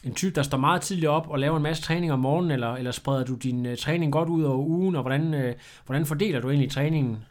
en 0.03 0.15
type, 0.15 0.35
der 0.35 0.43
står 0.43 0.57
meget 0.57 0.81
tidligt 0.81 1.07
op 1.07 1.29
og 1.29 1.39
laver 1.39 1.57
en 1.57 1.63
masse 1.63 1.83
træning 1.83 2.13
om 2.13 2.19
morgenen, 2.19 2.51
eller, 2.51 2.73
eller 2.75 2.91
spreder 2.91 3.25
du 3.25 3.35
din 3.35 3.65
uh, 3.65 3.75
træning 3.77 4.11
godt 4.11 4.29
ud 4.29 4.43
over 4.43 4.57
ugen, 4.57 4.95
og 4.95 5.01
hvordan, 5.01 5.33
uh, 5.33 5.53
hvordan 5.85 6.05
fordeler 6.05 6.39
du 6.39 6.49
egentlig 6.49 6.71
træningen? 6.71 7.25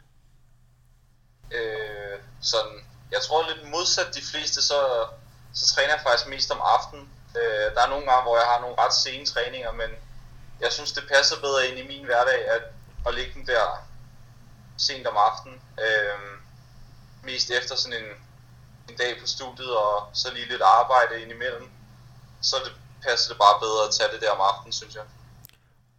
Øh, 1.51 2.19
sådan, 2.39 2.77
jeg 3.11 3.21
tror 3.21 3.47
lidt 3.47 3.69
modsat 3.69 4.15
de 4.15 4.21
fleste, 4.31 4.61
så, 4.61 5.07
så 5.53 5.67
træner 5.67 5.93
jeg 5.93 6.01
faktisk 6.03 6.29
mest 6.29 6.51
om 6.51 6.61
aftenen. 6.63 7.09
Øh, 7.37 7.75
der 7.75 7.81
er 7.81 7.89
nogle 7.89 8.05
gange, 8.05 8.23
hvor 8.23 8.37
jeg 8.37 8.47
har 8.47 8.61
nogle 8.61 8.77
ret 8.77 8.93
sene 8.93 9.25
træninger, 9.25 9.71
men 9.71 9.89
jeg 10.59 10.71
synes, 10.71 10.91
det 10.91 11.07
passer 11.13 11.41
bedre 11.41 11.67
ind 11.67 11.79
i 11.79 11.87
min 11.87 12.05
hverdag 12.05 12.47
at, 12.47 12.61
at 13.07 13.13
ligge 13.13 13.33
den 13.33 13.47
der 13.47 13.87
sent 14.77 15.07
om 15.07 15.17
aftenen. 15.17 15.61
Øh, 15.79 16.19
mest 17.23 17.49
efter 17.49 17.75
sådan 17.75 18.03
en, 18.03 18.09
en 18.89 18.97
dag 18.97 19.19
på 19.21 19.27
studiet, 19.27 19.77
og 19.77 20.09
så 20.13 20.33
lige 20.33 20.47
lidt 20.47 20.61
arbejde 20.61 21.21
indimellem. 21.21 21.71
Så 22.41 22.55
det 22.65 22.73
passer 23.03 23.29
det 23.29 23.37
bare 23.37 23.59
bedre 23.59 23.87
at 23.87 23.93
tage 23.93 24.11
det 24.13 24.21
der 24.21 24.31
om 24.31 24.41
aftenen, 24.41 24.73
synes 24.73 24.95
jeg. 24.95 25.03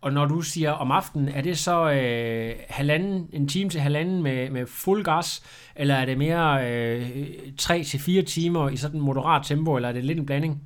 Og 0.01 0.13
når 0.13 0.25
du 0.25 0.43
siger 0.43 0.73
om 0.73 0.91
aftenen, 0.91 1.29
er 1.29 1.43
det 1.43 1.59
så 1.59 1.91
øh, 1.91 2.57
halvanden, 2.69 3.31
en 3.33 3.49
time 3.49 3.71
til 3.71 3.81
halvanden 3.81 4.23
med, 4.23 4.51
med 4.51 4.67
fuld 4.67 5.05
gas, 5.05 5.43
eller 5.77 5.95
er 5.95 6.05
det 6.05 6.19
mere 6.19 6.71
øh, 6.71 7.53
3 7.59 7.85
til 7.85 8.01
fire 8.01 8.23
timer 8.23 8.71
i 8.71 8.77
sådan 8.77 9.01
moderat 9.01 9.47
tempo, 9.47 9.77
eller 9.77 9.89
er 9.89 9.93
det 9.93 10.05
lidt 10.05 10.19
en 10.19 10.27
blanding? 10.27 10.63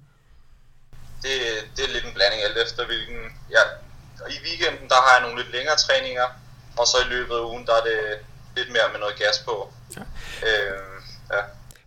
Det, 1.22 1.30
det 1.76 1.84
er 1.84 1.92
lidt 1.92 2.04
en 2.04 2.14
blanding, 2.14 2.42
alt 2.42 2.58
efter 2.66 2.86
hvilken... 2.86 3.20
Ja, 3.50 3.62
I 4.34 4.38
weekenden, 4.46 4.88
der 4.88 4.98
har 5.04 5.12
jeg 5.16 5.22
nogle 5.22 5.42
lidt 5.42 5.52
længere 5.56 5.76
træninger, 5.76 6.28
og 6.78 6.86
så 6.86 6.96
i 7.06 7.08
løbet 7.14 7.34
af 7.34 7.44
ugen, 7.50 7.66
der 7.66 7.74
er 7.80 7.84
det 7.90 7.98
lidt 8.56 8.70
mere 8.76 8.88
med 8.92 9.00
noget 9.00 9.16
gas 9.22 9.38
på. 9.48 9.72
Ja. 9.96 10.02
Øh, 10.48 10.78
ja. 11.34 11.42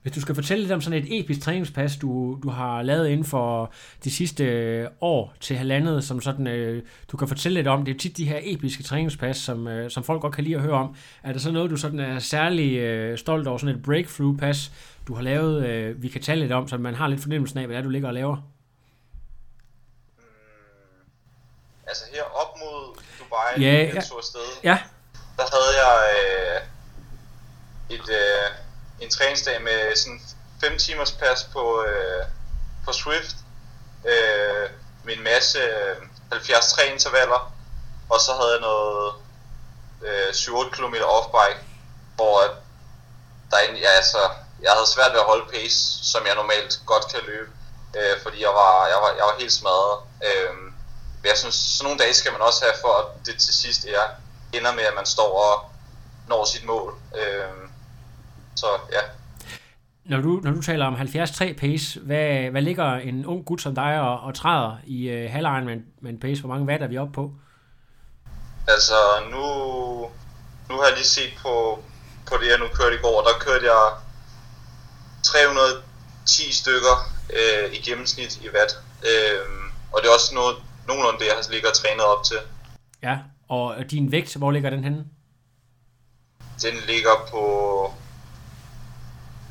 Hvis 0.06 0.14
du 0.14 0.22
skal 0.22 0.36
fortælle 0.36 0.64
lidt 0.64 0.72
om 0.72 0.82
sådan 0.82 1.04
et 1.04 1.20
episk 1.20 1.42
træningspas, 1.42 1.98
du, 1.98 2.40
du 2.44 2.50
har 2.50 2.82
lavet 2.82 3.08
inden 3.08 3.26
for 3.26 3.74
de 4.04 4.12
sidste 4.12 4.44
øh, 4.44 4.88
år 5.02 5.34
til 5.40 5.58
halvandet, 5.58 6.04
som 6.04 6.22
sådan, 6.22 6.48
øh, 6.48 6.84
du 7.12 7.18
kan 7.18 7.28
fortælle 7.28 7.54
lidt 7.54 7.68
om, 7.68 7.86
det 7.86 7.96
er 7.96 8.00
tit 8.00 8.18
de 8.18 8.26
her 8.26 8.40
episke 8.42 8.84
træningspas, 8.84 9.38
som, 9.38 9.68
øh, 9.68 9.92
som 9.92 10.04
folk 10.04 10.22
godt 10.22 10.36
kan 10.36 10.44
lide 10.44 10.56
at 10.56 10.62
høre 10.62 10.74
om. 10.74 10.96
Er 11.24 11.32
der 11.32 11.40
så 11.40 11.52
noget, 11.52 11.72
du 11.72 11.78
sådan 11.78 12.00
er 12.00 12.20
særlig 12.20 12.78
øh, 12.78 13.18
stolt 13.18 13.48
over, 13.48 13.58
sådan 13.58 13.76
et 13.76 13.82
breakthrough-pas, 13.82 14.72
du 15.08 15.14
har 15.14 15.22
lavet, 15.22 15.66
øh, 15.66 16.04
vi 16.04 16.08
kan 16.08 16.22
tale 16.22 16.42
lidt 16.42 16.52
om, 16.52 16.68
så 16.68 16.78
man 16.78 16.96
har 16.96 17.08
lidt 17.08 17.22
fornemmelsen 17.22 17.60
af, 17.60 17.66
hvad 17.66 17.76
det 17.76 17.80
er, 17.80 17.84
du 17.84 17.90
ligger 17.90 18.08
og 18.08 18.14
laver? 18.14 18.36
Mm, 20.18 20.24
altså 21.88 22.04
her 22.14 22.24
op 22.24 22.58
mod 22.60 23.02
Dubai, 23.20 23.64
ja, 23.66 23.74
jeg 23.74 23.94
ja. 23.94 24.02
tog 24.02 24.18
afsted, 24.18 24.40
ja. 24.64 24.80
der 25.38 25.44
havde 25.54 25.72
jeg 25.84 25.98
øh, 27.90 27.96
et... 27.96 28.10
Øh, 28.10 28.55
en 29.00 29.10
træningsdag 29.10 29.62
med 29.62 29.96
sådan 29.96 30.22
5 30.62 30.78
timers 30.78 31.12
pas 31.12 31.44
på, 31.54 31.84
øh, 31.84 32.26
på 32.86 32.94
Swift, 32.94 33.36
øh, 34.06 34.70
med 35.04 35.18
en 35.18 35.24
masse 35.24 35.60
øh, 35.60 35.96
73 36.32 36.78
intervaller, 36.92 37.54
og 38.10 38.20
så 38.20 38.34
havde 38.34 38.52
jeg 38.52 38.62
noget 38.62 39.14
øh, 40.02 40.30
7-8 40.30 40.70
km 40.70 40.96
off-bike, 40.96 41.62
hvor 42.16 42.42
der 43.52 43.58
ja, 43.82 43.90
altså, 43.90 44.30
jeg 44.62 44.72
havde 44.72 44.88
svært 44.88 45.12
ved 45.12 45.20
at 45.20 45.26
holde 45.26 45.52
pace, 45.52 46.06
som 46.12 46.26
jeg 46.26 46.36
normalt 46.36 46.82
godt 46.86 47.08
kan 47.08 47.20
løbe, 47.26 47.52
øh, 47.98 48.22
fordi 48.24 48.42
jeg 48.42 48.50
var, 48.50 48.88
jeg, 48.88 48.98
var, 48.98 49.12
jeg 49.18 49.26
var 49.26 49.36
helt 49.40 49.54
smadret. 49.54 50.00
Øh, 50.24 50.54
men 51.22 51.30
jeg 51.30 51.38
synes, 51.38 51.56
sådan 51.56 51.84
nogle 51.84 52.04
dage 52.04 52.14
skal 52.14 52.32
man 52.32 52.42
også 52.42 52.66
have, 52.66 52.76
for 52.82 52.94
at 53.02 53.26
det 53.26 53.40
til 53.40 53.54
sidst 53.54 53.86
er, 53.86 54.10
ender 54.54 54.74
med, 54.74 54.84
at 54.84 54.96
man 54.96 55.06
står 55.06 55.32
og 55.52 55.72
når 56.28 56.46
sit 56.46 56.66
mål. 56.66 56.96
Øh, 57.16 57.65
så 58.56 58.66
ja, 58.92 59.00
Når 60.06 60.22
du, 60.22 60.40
når 60.44 60.52
du 60.52 60.62
taler 60.62 60.86
om 60.86 60.96
73 60.96 61.32
pace, 61.60 62.00
hvad, 62.00 62.50
hvad 62.52 62.62
ligger 62.62 62.94
en 62.96 63.26
ung 63.26 63.46
gut 63.46 63.62
som 63.62 63.76
dig 63.76 64.02
og, 64.02 64.20
og 64.20 64.36
træder 64.36 64.78
i 64.86 65.08
øh, 65.10 65.32
halvlejen 65.32 65.66
med, 65.66 65.74
en- 65.74 65.86
med 66.02 66.12
en 66.12 66.20
pace? 66.20 66.42
Hvor 66.42 66.50
mange 66.50 66.66
watt 66.68 66.84
er 66.84 66.88
vi 66.88 66.98
oppe 66.98 67.14
på? 67.14 67.32
Altså, 68.68 68.94
nu, 69.32 69.42
nu 70.70 70.76
har 70.80 70.86
jeg 70.88 70.94
lige 70.96 71.06
set 71.08 71.34
på, 71.42 71.80
på 72.28 72.34
det, 72.42 72.48
jeg 72.50 72.60
nu 72.60 72.66
kørte 72.74 72.96
i 72.96 73.00
går. 73.02 73.22
Der 73.22 73.40
kørte 73.46 73.66
jeg 73.66 73.92
310 75.24 76.52
stykker 76.54 76.96
øh, 77.38 77.74
i 77.74 77.78
gennemsnit 77.90 78.38
i 78.38 78.48
watt. 78.56 78.72
Øh, 79.10 79.40
og 79.94 80.00
det 80.02 80.08
er 80.10 80.14
også 80.14 80.36
noget, 80.36 80.56
nogenlunde 80.88 81.20
det, 81.20 81.26
jeg 81.26 81.34
har 81.36 81.52
ligget 81.52 81.70
og 81.70 81.78
trænet 81.78 82.06
op 82.06 82.24
til. 82.24 82.38
Ja, 83.04 83.18
og 83.50 83.76
din 83.92 84.12
vægt, 84.12 84.36
hvor 84.36 84.52
ligger 84.52 84.70
den 84.70 84.84
henne? 84.84 85.06
Den 86.62 86.74
ligger 86.88 87.16
på... 87.32 87.42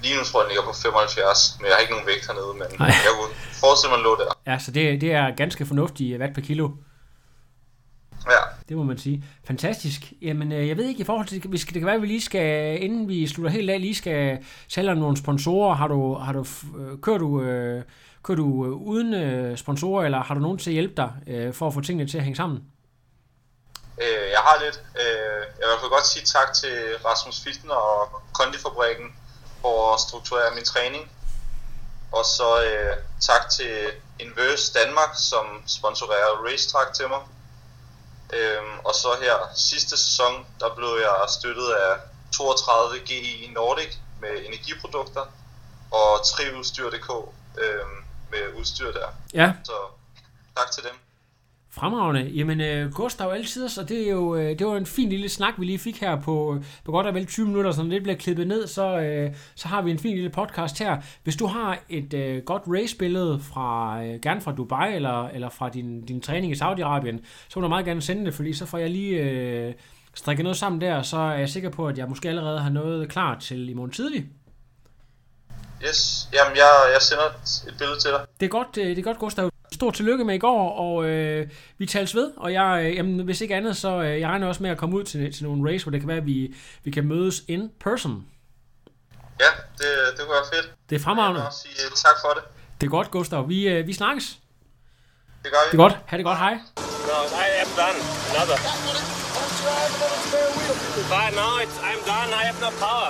Lige 0.04 0.16
nu 0.18 0.22
tror 0.24 0.40
jeg, 0.40 0.44
den 0.44 0.50
ligger 0.52 0.64
på 0.64 0.72
75, 0.82 1.56
men 1.60 1.66
jeg 1.66 1.74
har 1.74 1.80
ikke 1.80 1.92
nogen 1.92 2.06
vægt 2.06 2.26
hernede, 2.26 2.52
men 2.60 2.68
Nej. 2.78 2.86
jeg 3.06 3.12
kunne 3.18 3.34
forestille 3.62 3.90
mig, 3.90 3.98
at 3.98 4.02
lå 4.08 4.12
der. 4.16 4.52
Ja, 4.52 4.58
så 4.58 4.70
det, 4.70 5.00
det 5.00 5.12
er 5.12 5.36
ganske 5.36 5.66
fornuftigt 5.66 6.20
watt 6.20 6.34
per 6.34 6.42
kilo. 6.42 6.68
Ja, 8.30 8.40
Det 8.68 8.76
må 8.76 8.82
man 8.82 8.98
sige. 8.98 9.24
Fantastisk. 9.46 10.12
Jamen, 10.22 10.52
øh, 10.52 10.68
jeg 10.68 10.76
ved 10.76 10.84
ikke 10.84 11.00
i 11.00 11.04
forhold 11.04 11.26
til, 11.26 11.42
vi 11.48 11.58
skal, 11.58 11.74
det 11.74 11.80
kan 11.80 11.86
være, 11.86 11.94
at 11.94 12.02
vi 12.02 12.06
lige 12.06 12.20
skal, 12.22 12.82
inden 12.82 13.08
vi 13.08 13.26
slutter 13.26 13.50
helt 13.50 13.70
af, 13.70 13.80
lige 13.80 13.94
skal 13.94 14.88
om 14.88 14.96
nogle 14.98 15.16
sponsorer. 15.16 15.74
Har 15.74 15.88
du, 15.88 16.14
har 16.14 16.32
du, 16.32 16.46
øh, 16.78 16.98
kører 17.02 17.18
du, 17.18 17.42
øh, 17.42 17.82
kører 18.22 18.36
du 18.36 18.64
uden 18.84 19.56
sponsorer, 19.56 20.04
eller 20.04 20.22
har 20.22 20.34
du 20.34 20.40
nogen 20.40 20.58
til 20.58 20.70
at 20.70 20.74
hjælpe 20.74 20.94
dig 20.96 21.10
for 21.54 21.66
at 21.66 21.74
få 21.74 21.80
tingene 21.80 22.10
til 22.10 22.18
at 22.18 22.24
hænge 22.24 22.36
sammen? 22.36 22.58
øh, 24.02 24.26
jeg 24.34 24.42
har 24.48 24.64
lidt. 24.64 24.76
Øh, 25.02 25.42
jeg 25.60 25.66
vil 25.82 25.90
godt 25.96 26.06
sige 26.06 26.24
tak 26.24 26.48
til 26.60 26.74
Rasmus 27.04 27.40
Fitten 27.44 27.70
og 27.70 27.90
Kondifabrikken 28.32 29.06
for 29.64 29.94
at 29.94 30.00
strukturere 30.00 30.54
min 30.54 30.64
træning. 30.64 31.04
Og 32.12 32.24
så 32.24 32.48
øh, 32.68 32.96
tak 33.20 33.50
til 33.56 33.74
Inverse 34.18 34.72
Danmark, 34.78 35.12
som 35.30 35.46
sponsorerer 35.66 36.32
Racetrack 36.46 36.94
til 36.94 37.08
mig. 37.08 37.22
Øhm, 38.32 38.78
og 38.84 38.94
så 38.94 39.08
her 39.22 39.36
sidste 39.54 39.96
sæson, 39.96 40.46
der 40.60 40.74
blev 40.74 40.92
jeg 41.06 41.16
støttet 41.38 41.68
af 41.72 41.92
32 42.32 42.98
GI 42.98 43.50
Nordic 43.54 43.92
med 44.20 44.34
energiprodukter 44.46 45.24
og 45.90 46.08
triudstyr.dk 46.26 47.10
øhm, 47.58 47.96
med 48.30 48.44
udstyr 48.58 48.92
der. 48.92 49.08
Ja, 49.34 49.52
Så 49.64 49.76
tak 50.56 50.70
til 50.70 50.82
dem. 50.82 51.03
Fremragende. 51.74 52.30
Jamen, 52.30 52.60
øh, 52.60 52.92
Gustav 52.92 53.30
altid, 53.30 53.68
så 53.68 53.82
det 53.82 54.06
er 54.06 54.10
jo 54.10 54.36
øh, 54.36 54.58
det 54.58 54.66
var 54.66 54.76
en 54.76 54.86
fin 54.86 55.08
lille 55.08 55.28
snak, 55.28 55.54
vi 55.58 55.64
lige 55.64 55.78
fik 55.78 56.00
her 56.00 56.20
på, 56.20 56.58
på 56.84 56.92
godt 56.92 57.06
og 57.06 57.14
vel 57.14 57.26
20 57.26 57.46
minutter, 57.46 57.72
så 57.72 57.82
når 57.82 57.90
det 57.90 58.02
bliver 58.02 58.16
klippet 58.16 58.46
ned, 58.46 58.66
så, 58.66 58.98
øh, 58.98 59.34
så 59.54 59.68
har 59.68 59.82
vi 59.82 59.90
en 59.90 59.98
fin 59.98 60.14
lille 60.14 60.30
podcast 60.30 60.78
her. 60.78 60.96
Hvis 61.22 61.36
du 61.36 61.46
har 61.46 61.78
et 61.88 62.14
øh, 62.14 62.42
godt 62.42 62.62
race-billede 62.66 63.40
fra, 63.40 63.98
øh, 64.02 64.20
gerne 64.20 64.40
fra 64.40 64.52
Dubai 64.52 64.94
eller, 64.94 65.28
eller 65.28 65.48
fra 65.48 65.68
din, 65.68 66.04
din 66.04 66.20
træning 66.20 66.52
i 66.52 66.56
Saudi-Arabien, 66.56 67.24
så 67.48 67.58
må 67.58 67.60
du 67.60 67.68
meget 67.68 67.84
gerne 67.84 68.02
sende 68.02 68.24
det, 68.24 68.34
fordi 68.34 68.52
så 68.52 68.66
får 68.66 68.78
jeg 68.78 68.90
lige 68.90 69.20
øh, 69.20 69.74
strikket 70.14 70.44
noget 70.44 70.56
sammen 70.56 70.80
der, 70.80 71.02
så 71.02 71.16
er 71.16 71.38
jeg 71.38 71.48
sikker 71.48 71.70
på, 71.70 71.88
at 71.88 71.98
jeg 71.98 72.08
måske 72.08 72.28
allerede 72.28 72.60
har 72.60 72.70
noget 72.70 73.08
klar 73.08 73.38
til 73.38 73.68
i 73.68 73.74
morgen 73.74 73.90
tidlig. 73.90 74.26
Yes, 75.88 76.28
jamen 76.34 76.56
jeg, 76.56 76.90
jeg 76.92 77.02
sender 77.02 77.24
et, 77.24 77.68
et 77.68 77.78
billede 77.78 77.98
til 78.00 78.10
dig. 78.10 78.20
Det 78.40 78.46
er 78.46 78.50
godt, 78.50 78.78
øh, 78.78 78.86
det 78.86 78.98
er 78.98 79.02
godt 79.02 79.18
Gustav. 79.18 79.53
Stort 79.74 79.94
tillykke 79.94 80.24
med 80.24 80.34
i 80.34 80.38
går, 80.38 80.70
og 80.70 81.04
øh, 81.04 81.48
vi 81.78 81.86
tales 81.86 82.14
ved, 82.14 82.30
og 82.36 82.52
jeg, 82.52 82.80
øh, 82.84 82.96
jamen, 82.96 83.20
hvis 83.24 83.40
ikke 83.40 83.54
andet, 83.54 83.76
så 83.76 84.02
øh, 84.02 84.20
jeg 84.20 84.28
regner 84.28 84.46
også 84.46 84.62
med 84.62 84.70
at 84.70 84.78
komme 84.78 84.96
ud 84.96 85.04
til, 85.04 85.32
til 85.32 85.44
nogle 85.44 85.72
race, 85.72 85.84
hvor 85.84 85.90
det 85.90 86.00
kan 86.00 86.08
være, 86.08 86.16
at 86.16 86.26
vi, 86.26 86.54
vi 86.84 86.90
kan 86.90 87.04
mødes 87.04 87.42
in 87.48 87.70
person. 87.80 88.26
Ja, 89.40 89.44
det, 89.78 89.86
det 90.10 90.18
kunne 90.18 90.34
være 90.40 90.48
fedt. 90.54 90.64
Det 90.64 90.94
er 90.96 90.98
Jeg 90.98 91.00
fremragende. 91.00 91.40
vil 91.40 91.46
også 91.46 91.58
sige 91.62 91.74
øh, 91.86 91.90
tak 91.96 92.16
for 92.24 92.28
det. 92.28 92.42
Det 92.80 92.86
er 92.86 92.90
godt, 92.90 93.10
Gustav. 93.10 93.48
Vi, 93.48 93.68
øh, 93.68 93.86
vi 93.86 93.92
snakkes. 93.92 94.38
Det 95.42 95.52
gør 95.52 95.58
vi. 95.64 95.68
Det 95.72 95.78
er 95.78 95.82
godt. 95.82 95.96
Ha' 96.06 96.16
det 96.16 96.24
godt. 96.24 96.38
Hej. 96.38 96.54
No, 96.54 97.16
I 97.46 97.48
am 97.64 97.70
done. 97.80 97.98
Another. 98.30 98.58
But 101.12 101.28
now 101.40 101.52
it's, 101.62 101.76
I'm 101.90 102.00
done. 102.12 102.28
I 102.40 102.42
have 102.48 102.58
no 102.66 102.70
power. 102.84 103.08